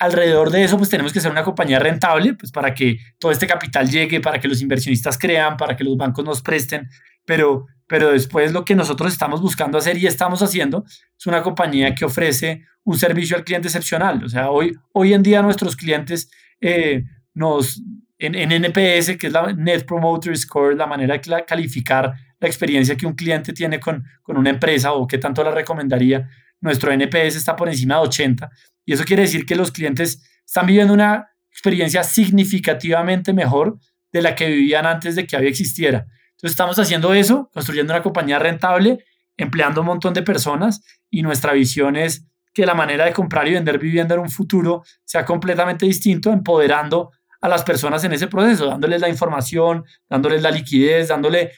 alrededor 0.00 0.50
de 0.50 0.64
eso, 0.64 0.78
pues 0.78 0.88
tenemos 0.88 1.12
que 1.12 1.20
ser 1.20 1.30
una 1.30 1.44
compañía 1.44 1.78
rentable, 1.78 2.32
pues 2.32 2.50
para 2.50 2.74
que 2.74 2.98
todo 3.18 3.30
este 3.30 3.46
capital 3.46 3.88
llegue, 3.88 4.20
para 4.20 4.40
que 4.40 4.48
los 4.48 4.62
inversionistas 4.62 5.18
crean, 5.18 5.58
para 5.58 5.76
que 5.76 5.84
los 5.84 5.96
bancos 5.96 6.24
nos 6.24 6.40
presten, 6.40 6.88
pero, 7.26 7.66
pero 7.86 8.10
después 8.10 8.52
lo 8.52 8.64
que 8.64 8.74
nosotros 8.74 9.12
estamos 9.12 9.42
buscando 9.42 9.76
hacer 9.76 9.98
y 9.98 10.06
estamos 10.06 10.42
haciendo 10.42 10.84
es 10.86 11.26
una 11.26 11.42
compañía 11.42 11.94
que 11.94 12.06
ofrece 12.06 12.64
un 12.82 12.98
servicio 12.98 13.36
al 13.36 13.44
cliente 13.44 13.68
excepcional. 13.68 14.24
O 14.24 14.28
sea, 14.30 14.50
hoy, 14.50 14.74
hoy 14.94 15.12
en 15.12 15.22
día 15.22 15.42
nuestros 15.42 15.76
clientes 15.76 16.30
eh, 16.62 17.04
nos, 17.34 17.82
en, 18.18 18.34
en, 18.34 18.52
NPS, 18.52 19.18
que 19.18 19.26
es 19.26 19.32
la 19.34 19.52
Net 19.52 19.84
Promoter 19.84 20.34
Score, 20.34 20.76
la 20.76 20.86
manera 20.86 21.18
de 21.18 21.44
calificar 21.46 22.14
la 22.40 22.48
experiencia 22.48 22.96
que 22.96 23.06
un 23.06 23.12
cliente 23.12 23.52
tiene 23.52 23.78
con, 23.78 24.02
con 24.22 24.38
una 24.38 24.48
empresa 24.48 24.94
o 24.94 25.06
qué 25.06 25.18
tanto 25.18 25.44
la 25.44 25.50
recomendaría, 25.50 26.26
nuestro 26.60 26.92
NPS 26.92 27.36
está 27.36 27.56
por 27.56 27.68
encima 27.68 27.96
de 27.96 28.02
80. 28.02 28.50
Y 28.84 28.92
eso 28.92 29.04
quiere 29.04 29.22
decir 29.22 29.46
que 29.46 29.56
los 29.56 29.70
clientes 29.70 30.22
están 30.46 30.66
viviendo 30.66 30.92
una 30.92 31.28
experiencia 31.50 32.02
significativamente 32.02 33.32
mejor 33.32 33.78
de 34.12 34.22
la 34.22 34.34
que 34.34 34.48
vivían 34.48 34.86
antes 34.86 35.14
de 35.16 35.26
que 35.26 35.36
había 35.36 35.48
existiera. 35.48 36.06
Entonces 36.30 36.52
estamos 36.52 36.78
haciendo 36.78 37.12
eso, 37.14 37.50
construyendo 37.52 37.92
una 37.92 38.02
compañía 38.02 38.38
rentable, 38.38 39.04
empleando 39.36 39.80
un 39.80 39.86
montón 39.86 40.14
de 40.14 40.22
personas 40.22 40.82
y 41.10 41.22
nuestra 41.22 41.52
visión 41.52 41.96
es 41.96 42.26
que 42.52 42.66
la 42.66 42.74
manera 42.74 43.04
de 43.04 43.12
comprar 43.12 43.46
y 43.46 43.52
vender 43.52 43.78
vivienda 43.78 44.14
en 44.14 44.22
un 44.22 44.30
futuro 44.30 44.82
sea 45.04 45.24
completamente 45.24 45.86
distinto, 45.86 46.32
empoderando 46.32 47.10
a 47.40 47.48
las 47.48 47.62
personas 47.62 48.04
en 48.04 48.12
ese 48.12 48.26
proceso, 48.26 48.66
dándoles 48.66 49.00
la 49.00 49.08
información, 49.08 49.84
dándoles 50.08 50.42
la 50.42 50.50
liquidez, 50.50 51.08
dándole 51.08 51.52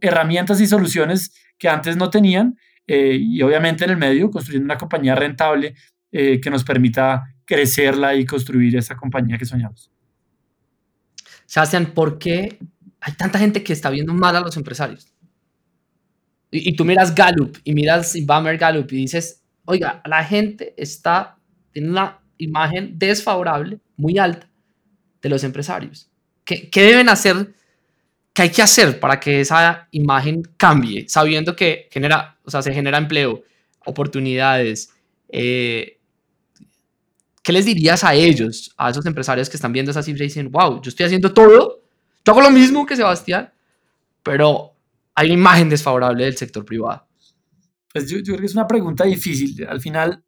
herramientas 0.00 0.60
y 0.60 0.66
soluciones 0.66 1.32
que 1.58 1.68
antes 1.68 1.96
no 1.96 2.10
tenían 2.10 2.56
eh, 2.92 3.16
y 3.20 3.40
obviamente 3.40 3.84
en 3.84 3.90
el 3.90 3.96
medio 3.96 4.28
construyendo 4.32 4.64
una 4.64 4.76
compañía 4.76 5.14
rentable 5.14 5.76
eh, 6.10 6.40
que 6.40 6.50
nos 6.50 6.64
permita 6.64 7.22
crecerla 7.44 8.16
y 8.16 8.26
construir 8.26 8.76
esa 8.76 8.96
compañía 8.96 9.38
que 9.38 9.44
soñamos. 9.44 9.92
Sebastián, 11.46 11.92
¿por 11.94 12.18
qué 12.18 12.58
hay 13.00 13.12
tanta 13.12 13.38
gente 13.38 13.62
que 13.62 13.72
está 13.72 13.90
viendo 13.90 14.12
mal 14.12 14.34
a 14.34 14.40
los 14.40 14.56
empresarios? 14.56 15.06
Y, 16.50 16.74
tú 16.74 16.84
miras 16.84 17.14
Gallup 17.14 17.58
y 17.62 17.74
miras 17.74 18.16
Bammer 18.26 18.58
Gallup 18.58 18.90
y 18.90 18.96
dices, 18.96 19.40
oiga, 19.66 20.02
la 20.04 20.24
gente 20.24 20.74
está, 20.76 21.36
tiene 21.70 21.90
una 21.90 22.18
imagen 22.38 22.98
desfavorable, 22.98 23.78
muy 23.96 24.18
alta, 24.18 24.50
de 25.22 25.28
los 25.28 25.44
empresarios. 25.44 26.10
¿Qué, 26.44 26.68
qué 26.68 26.82
deben 26.82 27.08
hacer? 27.08 27.54
¿Qué 28.32 28.42
hay 28.42 28.50
que 28.50 28.62
hacer 28.62 28.98
para 28.98 29.20
que 29.20 29.42
esa 29.42 29.86
imagen 29.92 30.42
cambie? 30.56 31.08
Sabiendo 31.08 31.54
que 31.54 31.88
genera, 31.92 32.39
o 32.50 32.52
sea, 32.52 32.62
se 32.62 32.74
genera 32.74 32.98
empleo, 32.98 33.44
oportunidades. 33.86 34.92
Eh, 35.28 36.00
¿Qué 37.42 37.52
les 37.52 37.64
dirías 37.64 38.02
a 38.02 38.14
ellos, 38.14 38.74
a 38.76 38.90
esos 38.90 39.06
empresarios 39.06 39.48
que 39.48 39.56
están 39.56 39.72
viendo 39.72 39.92
esa 39.92 40.02
cifra 40.02 40.24
y 40.24 40.26
dicen, 40.28 40.50
wow, 40.50 40.82
yo 40.82 40.88
estoy 40.88 41.06
haciendo 41.06 41.32
todo, 41.32 41.82
yo 42.24 42.32
hago 42.32 42.42
lo 42.42 42.50
mismo 42.50 42.84
que 42.84 42.96
Sebastián, 42.96 43.52
pero 44.22 44.74
hay 45.14 45.28
una 45.28 45.34
imagen 45.34 45.68
desfavorable 45.68 46.24
del 46.24 46.36
sector 46.36 46.64
privado? 46.64 47.06
Pues 47.92 48.08
yo, 48.10 48.20
creo 48.22 48.38
que 48.38 48.46
es 48.46 48.54
una 48.54 48.66
pregunta 48.66 49.04
difícil. 49.04 49.66
Al 49.66 49.80
final, 49.80 50.24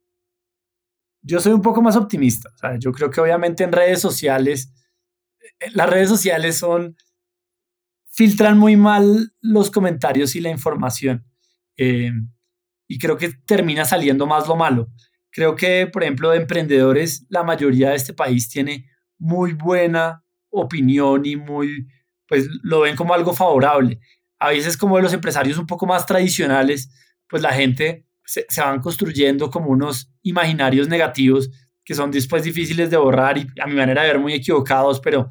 yo 1.23 1.41
soy 1.41 1.53
un 1.53 1.63
poco 1.63 1.83
más 1.83 1.97
optimista. 1.97 2.51
yo 2.79 2.93
creo 2.93 3.11
que 3.11 3.21
obviamente 3.21 3.65
en 3.65 3.73
redes 3.73 4.01
sociales, 4.01 4.73
eh, 5.61 5.71
las 5.73 5.91
redes 5.91 6.09
sociales 6.09 6.57
son, 6.57 6.97
filtran 8.13 8.59
muy 8.59 8.77
mal 8.77 9.33
los 9.41 9.71
comentarios 9.71 10.37
y 10.37 10.41
la 10.41 10.51
información. 10.51 11.25
Eh, 11.77 12.11
y 12.89 12.99
creo 12.99 13.17
que 13.17 13.31
termina 13.47 13.85
saliendo 13.85 14.27
más 14.27 14.49
lo 14.49 14.57
malo. 14.57 14.89
Creo 15.31 15.55
que, 15.57 15.87
por 15.87 16.03
ejemplo, 16.03 16.31
de 16.31 16.39
emprendedores, 16.39 17.27
la 17.29 17.43
mayoría 17.43 17.91
de 17.91 17.97
este 17.97 18.13
país 18.13 18.49
tiene 18.49 18.87
muy 19.19 19.55
buena 19.55 20.23
opinión 20.51 21.25
y 21.25 21.37
muy, 21.37 21.87
pues 22.29 22.47
lo 22.63 22.81
ven 22.81 22.97
como 22.97 23.15
algo 23.15 23.33
favorable 23.33 23.99
a 24.43 24.49
veces 24.49 24.77
como 24.77 24.97
de 24.97 25.03
los 25.03 25.13
empresarios 25.13 25.57
un 25.57 25.69
poco 25.69 25.87
más 25.87 26.05
tradicionales, 26.05 26.91
pues 27.29 27.43
la 27.43 27.53
gente 27.53 28.09
se, 28.25 28.45
van 28.57 28.81
construyendo 28.81 29.49
como 29.51 29.69
unos 29.71 30.13
imaginarios 30.23 30.89
negativos 30.89 31.49
que 31.85 31.95
son 31.95 32.11
después 32.11 32.43
difíciles 32.43 32.91
de 32.91 32.97
borrar 32.97 33.39
y 33.39 33.47
a 33.61 33.67
mi 33.69 33.77
manera 33.77 34.03
de 34.03 34.09
ver 34.09 34.19
muy 34.19 34.35
equivocados, 34.35 34.99
pero, 34.99 35.29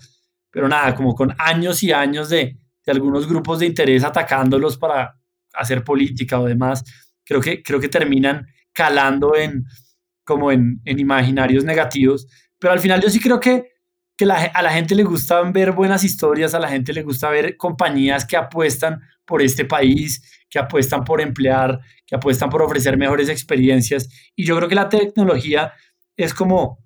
pero 0.49 0.69
nada, 0.69 0.95
como 0.95 1.13
con 1.13 1.35
años 1.37 1.83
y 1.83 1.91
años 1.91 2.29
de, 2.29 2.57
de 2.85 2.91
algunos 2.91 3.27
grupos 3.27 3.59
de 3.59 3.65
interés 3.65 4.05
atacándolos 4.05 4.77
para 4.77 5.19
hacer 5.53 5.83
política 5.83 6.39
o 6.39 6.45
demás, 6.45 6.83
creo 7.23 7.41
que, 7.41 7.61
creo 7.61 7.79
que 7.79 7.89
terminan 7.89 8.47
calando 8.73 9.35
en, 9.35 9.65
como 10.23 10.51
en, 10.51 10.81
en 10.85 10.99
imaginarios 10.99 11.63
negativos, 11.63 12.27
pero 12.59 12.73
al 12.73 12.79
final 12.79 13.01
yo 13.01 13.09
sí 13.09 13.19
creo 13.19 13.39
que 13.39 13.71
a 14.29 14.61
la 14.61 14.71
gente 14.71 14.93
le 14.93 15.03
gusta 15.03 15.41
ver 15.41 15.71
buenas 15.71 16.03
historias, 16.03 16.53
a 16.53 16.59
la 16.59 16.67
gente 16.67 16.93
le 16.93 17.01
gusta 17.01 17.29
ver 17.29 17.57
compañías 17.57 18.25
que 18.25 18.37
apuestan 18.37 19.01
por 19.25 19.41
este 19.41 19.65
país, 19.65 20.21
que 20.49 20.59
apuestan 20.59 21.03
por 21.03 21.21
emplear, 21.21 21.79
que 22.05 22.15
apuestan 22.15 22.49
por 22.49 22.61
ofrecer 22.61 22.97
mejores 22.97 23.29
experiencias. 23.29 24.09
Y 24.35 24.45
yo 24.45 24.55
creo 24.57 24.69
que 24.69 24.75
la 24.75 24.89
tecnología 24.89 25.73
es 26.15 26.33
como 26.33 26.83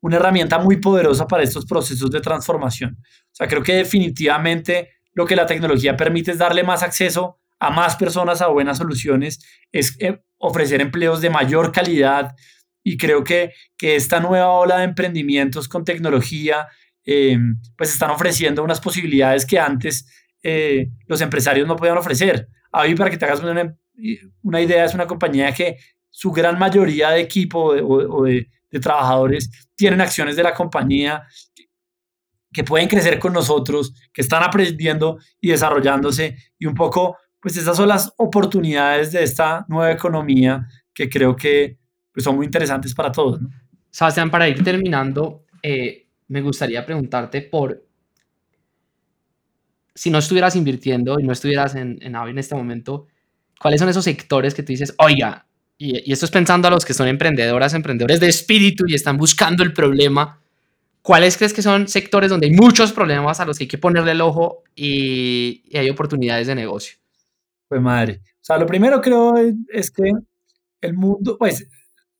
una 0.00 0.16
herramienta 0.16 0.58
muy 0.58 0.76
poderosa 0.76 1.26
para 1.26 1.42
estos 1.42 1.66
procesos 1.66 2.10
de 2.10 2.20
transformación. 2.20 2.98
O 3.00 3.34
sea, 3.34 3.48
creo 3.48 3.62
que 3.62 3.74
definitivamente 3.74 4.90
lo 5.12 5.26
que 5.26 5.36
la 5.36 5.46
tecnología 5.46 5.96
permite 5.96 6.30
es 6.30 6.38
darle 6.38 6.62
más 6.62 6.82
acceso 6.82 7.38
a 7.58 7.70
más 7.70 7.96
personas 7.96 8.40
a 8.40 8.48
buenas 8.48 8.78
soluciones, 8.78 9.40
es 9.72 9.96
eh, 10.00 10.22
ofrecer 10.38 10.80
empleos 10.80 11.20
de 11.20 11.30
mayor 11.30 11.72
calidad, 11.72 12.34
y 12.82 12.96
creo 12.96 13.22
que, 13.22 13.52
que 13.76 13.96
esta 13.96 14.20
nueva 14.20 14.48
ola 14.48 14.78
de 14.78 14.84
emprendimientos 14.84 15.68
con 15.68 15.84
tecnología, 15.84 16.68
eh, 17.04 17.38
pues 17.76 17.92
están 17.92 18.10
ofreciendo 18.10 18.62
unas 18.62 18.80
posibilidades 18.80 19.44
que 19.44 19.58
antes 19.58 20.06
eh, 20.42 20.88
los 21.06 21.20
empresarios 21.20 21.66
no 21.66 21.76
podían 21.76 21.98
ofrecer. 21.98 22.48
Ahí, 22.72 22.94
para 22.94 23.10
que 23.10 23.18
te 23.18 23.26
hagas 23.26 23.40
una, 23.40 23.76
una, 24.42 24.60
idea, 24.60 24.84
es 24.84 24.94
una 24.94 25.06
compañía 25.06 25.52
que 25.52 25.76
su 26.08 26.30
gran 26.32 26.58
mayoría 26.58 27.10
de 27.10 27.20
equipo 27.20 27.74
o, 27.74 28.24
de, 28.24 28.48
de, 28.70 28.80
trabajadores 28.80 29.50
tienen 29.74 30.00
acciones 30.00 30.36
de 30.36 30.42
la 30.42 30.54
compañía 30.54 31.26
que 32.52 32.64
pueden 32.64 32.88
crecer 32.88 33.18
con 33.18 33.32
nosotros, 33.32 33.92
que 34.12 34.22
están 34.22 34.42
aprendiendo 34.42 35.18
y 35.40 35.50
desarrollándose 35.50 36.36
y 36.58 36.66
un 36.66 36.74
poco, 36.74 37.18
pues 37.48 37.56
esas 37.56 37.78
son 37.78 37.88
las 37.88 38.12
oportunidades 38.18 39.10
de 39.10 39.22
esta 39.22 39.64
nueva 39.68 39.90
economía 39.90 40.68
que 40.92 41.08
creo 41.08 41.34
que 41.34 41.78
pues, 42.12 42.22
son 42.22 42.36
muy 42.36 42.44
interesantes 42.44 42.92
para 42.92 43.10
todos. 43.10 43.40
¿no? 43.40 43.48
Sebastián, 43.88 44.30
para 44.30 44.46
ir 44.50 44.62
terminando, 44.62 45.46
eh, 45.62 46.08
me 46.26 46.42
gustaría 46.42 46.84
preguntarte 46.84 47.40
por 47.40 47.82
si 49.94 50.10
no 50.10 50.18
estuvieras 50.18 50.56
invirtiendo 50.56 51.18
y 51.18 51.22
no 51.22 51.32
estuvieras 51.32 51.74
en, 51.74 51.96
en 52.02 52.16
AVE 52.16 52.32
en 52.32 52.38
este 52.38 52.54
momento, 52.54 53.06
¿cuáles 53.58 53.80
son 53.80 53.88
esos 53.88 54.04
sectores 54.04 54.52
que 54.52 54.62
tú 54.62 54.74
dices, 54.74 54.94
oiga, 54.98 55.46
y, 55.78 56.12
esto 56.12 56.26
es 56.26 56.30
pensando 56.30 56.68
a 56.68 56.70
los 56.70 56.84
que 56.84 56.92
son 56.92 57.08
emprendedoras, 57.08 57.72
emprendedores 57.72 58.20
de 58.20 58.28
espíritu 58.28 58.84
y 58.86 58.94
están 58.94 59.16
buscando 59.16 59.62
el 59.62 59.72
problema, 59.72 60.38
¿cuáles 61.00 61.38
crees 61.38 61.54
que 61.54 61.62
son 61.62 61.88
sectores 61.88 62.28
donde 62.28 62.48
hay 62.48 62.52
muchos 62.52 62.92
problemas 62.92 63.40
a 63.40 63.46
los 63.46 63.56
que 63.56 63.64
hay 63.64 63.68
que 63.68 63.78
ponerle 63.78 64.12
el 64.12 64.20
ojo 64.20 64.64
y, 64.76 65.62
y 65.66 65.78
hay 65.78 65.88
oportunidades 65.88 66.46
de 66.46 66.54
negocio? 66.54 66.98
Pues 67.68 67.80
madre, 67.80 68.20
o 68.22 68.40
sea, 68.40 68.58
lo 68.58 68.66
primero 68.66 69.00
creo 69.00 69.34
es 69.68 69.90
que 69.90 70.10
el 70.80 70.94
mundo, 70.94 71.36
pues 71.38 71.68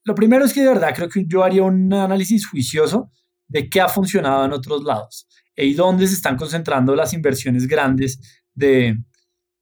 lo 0.04 0.14
primero 0.14 0.44
es 0.44 0.52
que 0.52 0.62
de 0.62 0.68
verdad 0.68 0.94
creo 0.94 1.08
que 1.08 1.24
yo 1.26 1.42
haría 1.44 1.62
un 1.62 1.92
análisis 1.92 2.46
juicioso 2.46 3.10
de 3.46 3.68
qué 3.68 3.80
ha 3.80 3.88
funcionado 3.88 4.44
en 4.44 4.52
otros 4.52 4.82
lados 4.84 5.26
y 5.56 5.74
dónde 5.74 6.06
se 6.06 6.14
están 6.14 6.36
concentrando 6.36 6.94
las 6.94 7.12
inversiones 7.12 7.66
grandes 7.66 8.42
de 8.54 8.98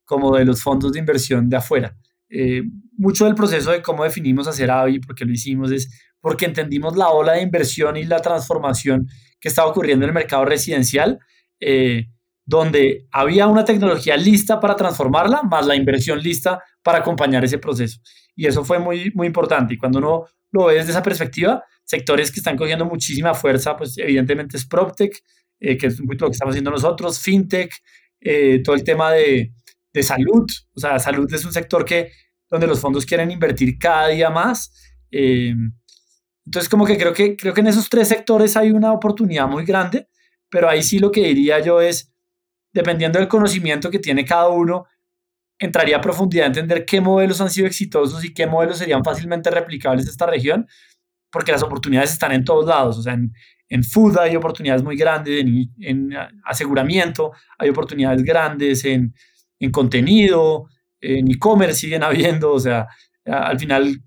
como 0.04 0.36
de 0.36 0.44
los 0.44 0.62
fondos 0.62 0.92
de 0.92 1.00
inversión 1.00 1.48
de 1.48 1.56
afuera. 1.56 1.96
Eh, 2.28 2.62
mucho 2.96 3.24
del 3.24 3.34
proceso 3.34 3.70
de 3.70 3.82
cómo 3.82 4.04
definimos 4.04 4.46
hacer 4.48 4.70
AVI, 4.70 5.00
porque 5.00 5.24
lo 5.24 5.32
hicimos, 5.32 5.70
es 5.70 5.88
porque 6.20 6.46
entendimos 6.46 6.96
la 6.96 7.10
ola 7.10 7.32
de 7.32 7.42
inversión 7.42 7.96
y 7.96 8.04
la 8.04 8.20
transformación 8.20 9.08
que 9.40 9.48
estaba 9.48 9.68
ocurriendo 9.68 10.04
en 10.04 10.10
el 10.10 10.14
mercado 10.14 10.44
residencial, 10.44 11.18
eh, 11.60 12.06
donde 12.46 13.08
había 13.10 13.48
una 13.48 13.64
tecnología 13.64 14.16
lista 14.16 14.60
para 14.60 14.76
transformarla, 14.76 15.42
más 15.42 15.66
la 15.66 15.74
inversión 15.74 16.20
lista 16.20 16.62
para 16.82 16.98
acompañar 16.98 17.44
ese 17.44 17.58
proceso. 17.58 18.00
Y 18.36 18.46
eso 18.46 18.64
fue 18.64 18.78
muy, 18.78 19.10
muy 19.14 19.26
importante. 19.26 19.74
Y 19.74 19.78
cuando 19.78 19.98
uno 19.98 20.26
lo 20.52 20.66
ve 20.66 20.74
desde 20.74 20.90
esa 20.90 21.02
perspectiva, 21.02 21.64
sectores 21.84 22.30
que 22.30 22.38
están 22.38 22.56
cogiendo 22.56 22.84
muchísima 22.84 23.34
fuerza, 23.34 23.76
pues 23.76 23.98
evidentemente 23.98 24.56
es 24.56 24.64
PropTech, 24.64 25.12
eh, 25.58 25.76
que 25.76 25.88
es 25.88 25.98
un 25.98 26.06
lo 26.06 26.28
que 26.28 26.32
estamos 26.32 26.52
haciendo 26.52 26.70
nosotros, 26.70 27.18
FinTech, 27.18 27.74
eh, 28.20 28.62
todo 28.62 28.76
el 28.76 28.84
tema 28.84 29.10
de, 29.12 29.52
de, 29.92 30.02
salud. 30.04 30.46
O 30.74 30.80
sea, 30.80 30.98
salud 31.00 31.32
es 31.32 31.44
un 31.44 31.52
sector 31.52 31.84
que, 31.84 32.12
donde 32.48 32.68
los 32.68 32.78
fondos 32.78 33.04
quieren 33.04 33.30
invertir 33.32 33.76
cada 33.78 34.08
día 34.08 34.30
más. 34.30 34.72
Eh, 35.10 35.54
entonces, 36.44 36.68
como 36.68 36.86
que 36.86 36.96
creo, 36.96 37.12
que 37.12 37.36
creo 37.36 37.52
que 37.52 37.60
en 37.60 37.66
esos 37.66 37.88
tres 37.88 38.06
sectores 38.06 38.56
hay 38.56 38.70
una 38.70 38.92
oportunidad 38.92 39.48
muy 39.48 39.64
grande, 39.64 40.08
pero 40.48 40.68
ahí 40.68 40.82
sí 40.82 41.00
lo 41.00 41.10
que 41.10 41.24
diría 41.24 41.58
yo 41.58 41.80
es, 41.80 42.12
dependiendo 42.76 43.18
del 43.18 43.26
conocimiento 43.26 43.90
que 43.90 43.98
tiene 43.98 44.22
cada 44.22 44.48
uno, 44.48 44.84
entraría 45.58 45.96
a 45.96 46.00
profundidad 46.02 46.44
a 46.44 46.48
entender 46.48 46.84
qué 46.84 47.00
modelos 47.00 47.40
han 47.40 47.48
sido 47.48 47.66
exitosos 47.66 48.22
y 48.22 48.34
qué 48.34 48.46
modelos 48.46 48.76
serían 48.76 49.02
fácilmente 49.02 49.50
replicables 49.50 50.04
en 50.04 50.10
esta 50.10 50.26
región, 50.26 50.66
porque 51.32 51.52
las 51.52 51.62
oportunidades 51.62 52.12
están 52.12 52.32
en 52.32 52.44
todos 52.44 52.66
lados, 52.66 52.98
o 52.98 53.02
sea, 53.02 53.14
en, 53.14 53.32
en 53.70 53.82
food 53.82 54.18
hay 54.18 54.36
oportunidades 54.36 54.82
muy 54.82 54.94
grandes, 54.94 55.40
en, 55.40 55.70
en 55.80 56.10
aseguramiento 56.44 57.32
hay 57.58 57.70
oportunidades 57.70 58.22
grandes, 58.22 58.84
en, 58.84 59.14
en 59.58 59.70
contenido, 59.70 60.66
en 61.00 61.30
e-commerce 61.30 61.80
siguen 61.80 62.02
habiendo, 62.02 62.52
o 62.52 62.60
sea, 62.60 62.86
al 63.24 63.58
final 63.58 64.02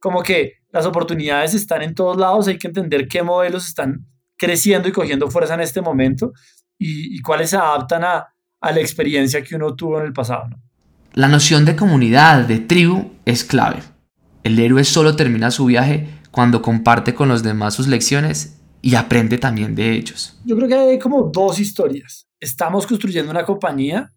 como 0.00 0.20
que 0.24 0.54
las 0.70 0.84
oportunidades 0.84 1.54
están 1.54 1.82
en 1.82 1.94
todos 1.94 2.16
lados, 2.16 2.48
hay 2.48 2.58
que 2.58 2.66
entender 2.66 3.06
qué 3.06 3.22
modelos 3.22 3.68
están 3.68 4.04
creciendo 4.36 4.88
y 4.88 4.92
cogiendo 4.92 5.30
fuerza 5.30 5.54
en 5.54 5.60
este 5.60 5.80
momento 5.80 6.32
y, 6.80 7.16
y 7.16 7.20
cuáles 7.20 7.50
se 7.50 7.56
adaptan 7.56 8.02
a, 8.02 8.34
a 8.60 8.72
la 8.72 8.80
experiencia 8.80 9.44
que 9.44 9.54
uno 9.54 9.76
tuvo 9.76 10.00
en 10.00 10.06
el 10.06 10.12
pasado. 10.12 10.48
¿no? 10.48 10.62
La 11.12 11.28
noción 11.28 11.64
de 11.64 11.76
comunidad, 11.76 12.44
de 12.46 12.58
tribu, 12.58 13.12
es 13.24 13.44
clave. 13.44 13.82
El 14.42 14.58
héroe 14.58 14.84
solo 14.84 15.16
termina 15.16 15.50
su 15.50 15.66
viaje 15.66 16.08
cuando 16.30 16.62
comparte 16.62 17.14
con 17.14 17.28
los 17.28 17.42
demás 17.42 17.74
sus 17.74 17.88
lecciones 17.88 18.60
y 18.80 18.94
aprende 18.94 19.36
también 19.38 19.74
de 19.74 19.92
ellos. 19.92 20.38
Yo 20.44 20.56
creo 20.56 20.68
que 20.68 20.74
hay 20.74 20.98
como 20.98 21.22
dos 21.24 21.58
historias. 21.58 22.28
Estamos 22.38 22.86
construyendo 22.86 23.30
una 23.30 23.44
compañía 23.44 24.12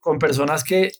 con 0.00 0.18
personas 0.18 0.62
que 0.64 0.92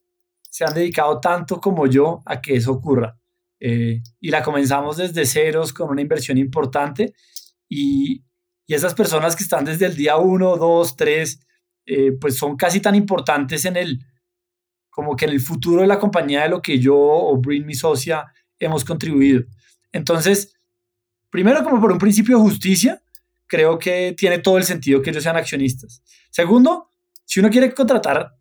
se 0.51 0.64
han 0.64 0.75
dedicado 0.75 1.20
tanto 1.20 1.61
como 1.61 1.87
yo 1.87 2.23
a 2.27 2.40
que 2.40 2.57
eso 2.57 2.73
ocurra. 2.73 3.18
Eh, 3.61 4.03
y 4.20 4.31
la 4.31 4.42
comenzamos 4.42 4.97
desde 4.97 5.25
ceros 5.25 5.73
con 5.73 5.90
una 5.90 6.03
inversión 6.03 6.37
importante 6.38 7.14
y, 7.68 8.23
y 8.66 8.74
esas 8.74 8.94
personas 8.94 9.37
que 9.37 9.42
están 9.42 9.64
desde 9.64 9.87
el 9.87 9.96
día 9.96 10.16
1, 10.16 10.57
2, 10.57 10.96
3, 10.96 11.40
pues 12.20 12.37
son 12.37 12.57
casi 12.57 12.81
tan 12.81 12.94
importantes 12.94 13.64
en 13.64 13.77
el, 13.77 14.00
como 14.90 15.16
que 15.16 15.24
en 15.27 15.33
el 15.33 15.40
futuro 15.40 15.83
de 15.83 15.87
la 15.87 15.98
compañía 15.98 16.44
de 16.44 16.48
lo 16.48 16.62
que 16.62 16.79
yo 16.79 16.96
o 16.96 17.37
Brin, 17.37 17.66
mi 17.66 17.74
socia, 17.74 18.33
hemos 18.59 18.85
contribuido. 18.85 19.42
Entonces, 19.92 20.55
primero 21.31 21.62
como 21.64 21.81
por 21.81 21.92
un 21.92 21.98
principio 21.98 22.37
de 22.38 22.44
justicia, 22.44 23.03
creo 23.46 23.79
que 23.79 24.14
tiene 24.16 24.38
todo 24.38 24.57
el 24.57 24.64
sentido 24.64 25.03
que 25.03 25.11
ellos 25.11 25.22
sean 25.22 25.37
accionistas. 25.37 26.03
Segundo, 26.31 26.90
si 27.24 27.40
uno 27.40 27.50
quiere 27.50 27.74
contratar 27.74 28.37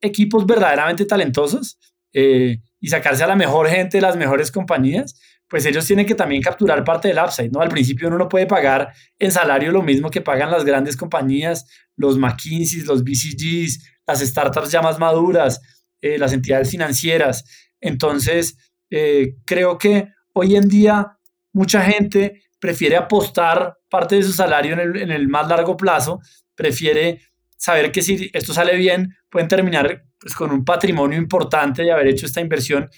equipos 0.00 0.46
verdaderamente 0.46 1.04
talentosos 1.04 1.78
eh, 2.12 2.58
y 2.80 2.88
sacarse 2.88 3.24
a 3.24 3.26
la 3.26 3.36
mejor 3.36 3.68
gente 3.68 3.98
de 3.98 4.02
las 4.02 4.16
mejores 4.16 4.50
compañías, 4.50 5.20
pues 5.48 5.64
ellos 5.66 5.86
tienen 5.86 6.06
que 6.06 6.14
también 6.14 6.42
capturar 6.42 6.84
parte 6.84 7.08
del 7.08 7.18
upside, 7.18 7.50
¿no? 7.50 7.60
Al 7.60 7.68
principio 7.68 8.08
uno 8.08 8.18
no 8.18 8.28
puede 8.28 8.46
pagar 8.46 8.92
en 9.18 9.32
salario 9.32 9.72
lo 9.72 9.82
mismo 9.82 10.10
que 10.10 10.20
pagan 10.20 10.50
las 10.50 10.64
grandes 10.64 10.96
compañías, 10.96 11.66
los 11.96 12.18
McKinsey, 12.18 12.82
los 12.82 13.02
BCGs, 13.02 13.82
las 14.06 14.20
startups 14.20 14.70
ya 14.70 14.82
más 14.82 14.98
maduras, 14.98 15.60
eh, 16.00 16.18
las 16.18 16.32
entidades 16.32 16.70
financieras. 16.70 17.44
Entonces, 17.80 18.56
eh, 18.90 19.36
creo 19.44 19.78
que 19.78 20.08
hoy 20.34 20.56
en 20.56 20.68
día 20.68 21.18
mucha 21.52 21.82
gente 21.82 22.42
prefiere 22.60 22.96
apostar 22.96 23.78
parte 23.88 24.16
de 24.16 24.22
su 24.22 24.32
salario 24.32 24.74
en 24.74 24.80
el, 24.80 24.96
en 24.96 25.10
el 25.10 25.28
más 25.28 25.48
largo 25.48 25.76
plazo, 25.76 26.20
prefiere 26.54 27.22
saber 27.56 27.90
que 27.90 28.02
si 28.02 28.30
esto 28.32 28.52
sale 28.52 28.76
bien, 28.76 29.16
pueden 29.30 29.48
terminar 29.48 30.04
pues, 30.18 30.34
con 30.34 30.50
un 30.50 30.64
patrimonio 30.64 31.18
importante 31.18 31.82
de 31.82 31.92
haber 31.92 32.08
hecho 32.08 32.26
esta 32.26 32.40
inversión. 32.40 32.88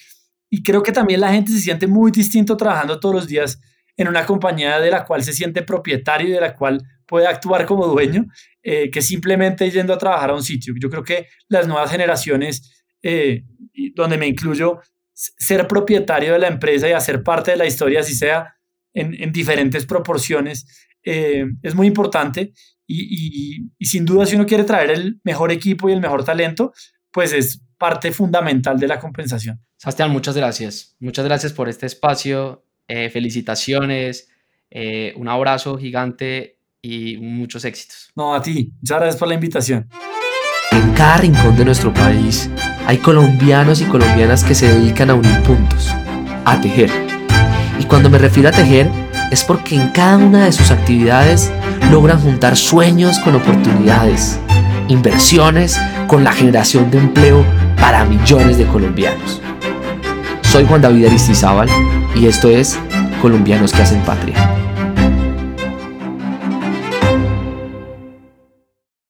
Y 0.50 0.62
creo 0.62 0.82
que 0.82 0.92
también 0.92 1.20
la 1.20 1.32
gente 1.32 1.52
se 1.52 1.60
siente 1.60 1.86
muy 1.86 2.10
distinto 2.10 2.56
trabajando 2.56 2.98
todos 2.98 3.14
los 3.14 3.26
días 3.28 3.60
en 3.96 4.08
una 4.08 4.26
compañía 4.26 4.80
de 4.80 4.90
la 4.90 5.04
cual 5.04 5.22
se 5.22 5.32
siente 5.32 5.62
propietario 5.62 6.28
y 6.28 6.32
de 6.32 6.40
la 6.40 6.56
cual 6.56 6.82
puede 7.06 7.26
actuar 7.26 7.66
como 7.66 7.86
dueño, 7.86 8.26
eh, 8.62 8.90
que 8.90 9.02
simplemente 9.02 9.70
yendo 9.70 9.92
a 9.92 9.98
trabajar 9.98 10.30
a 10.30 10.34
un 10.34 10.42
sitio. 10.42 10.74
Yo 10.80 10.90
creo 10.90 11.04
que 11.04 11.28
las 11.48 11.66
nuevas 11.66 11.90
generaciones, 11.90 12.84
eh, 13.02 13.44
donde 13.94 14.18
me 14.18 14.26
incluyo, 14.26 14.80
ser 15.12 15.66
propietario 15.68 16.32
de 16.32 16.38
la 16.38 16.48
empresa 16.48 16.88
y 16.88 16.92
hacer 16.92 17.22
parte 17.22 17.52
de 17.52 17.56
la 17.56 17.66
historia, 17.66 18.00
así 18.00 18.14
sea 18.14 18.54
en, 18.92 19.14
en 19.22 19.32
diferentes 19.32 19.86
proporciones, 19.86 20.66
eh, 21.02 21.46
es 21.62 21.74
muy 21.74 21.86
importante 21.86 22.52
y, 22.86 23.70
sin 23.80 24.04
duda 24.04 24.26
si 24.26 24.36
uno 24.36 24.46
quiere 24.46 24.64
traer 24.64 24.90
el 24.90 25.20
mejor 25.24 25.52
equipo 25.52 25.88
y 25.88 25.92
el 25.92 26.00
mejor 26.00 26.24
talento, 26.24 26.72
pues 27.10 27.32
es 27.32 27.62
parte 27.80 28.12
fundamental 28.12 28.78
de 28.78 28.86
la 28.86 29.00
compensación. 29.00 29.58
Sebastián, 29.78 30.10
muchas 30.10 30.36
gracias. 30.36 30.96
Muchas 31.00 31.24
gracias 31.24 31.54
por 31.54 31.66
este 31.70 31.86
espacio. 31.86 32.62
Eh, 32.86 33.08
felicitaciones. 33.08 34.28
Eh, 34.70 35.14
un 35.16 35.28
abrazo 35.28 35.78
gigante 35.78 36.58
y 36.82 37.16
muchos 37.16 37.64
éxitos. 37.64 38.10
No, 38.14 38.34
a 38.34 38.42
ti. 38.42 38.74
Muchas 38.82 38.98
gracias 38.98 39.16
por 39.16 39.28
la 39.28 39.34
invitación. 39.34 39.88
En 40.72 40.92
cada 40.92 41.16
rincón 41.16 41.56
de 41.56 41.64
nuestro 41.64 41.92
país 41.94 42.50
hay 42.86 42.98
colombianos 42.98 43.80
y 43.80 43.86
colombianas 43.86 44.44
que 44.44 44.54
se 44.54 44.68
dedican 44.68 45.08
a 45.08 45.14
unir 45.14 45.42
puntos, 45.42 45.88
a 46.44 46.60
tejer. 46.60 46.90
Y 47.78 47.84
cuando 47.84 48.10
me 48.10 48.18
refiero 48.18 48.50
a 48.50 48.52
tejer, 48.52 48.90
es 49.30 49.42
porque 49.42 49.76
en 49.76 49.88
cada 49.88 50.18
una 50.18 50.44
de 50.44 50.52
sus 50.52 50.70
actividades 50.70 51.50
logran 51.90 52.20
juntar 52.20 52.56
sueños 52.56 53.18
con 53.20 53.36
oportunidades, 53.36 54.38
inversiones 54.90 55.80
con 56.08 56.24
la 56.24 56.32
generación 56.32 56.90
de 56.90 56.98
empleo 56.98 57.44
para 57.76 58.04
millones 58.04 58.58
de 58.58 58.66
colombianos. 58.66 59.40
Soy 60.42 60.66
Juan 60.66 60.82
David 60.82 61.06
Aristizábal 61.06 61.68
y 62.16 62.26
esto 62.26 62.48
es 62.48 62.76
Colombianos 63.22 63.72
que 63.72 63.82
hacen 63.82 64.00
patria. 64.02 64.59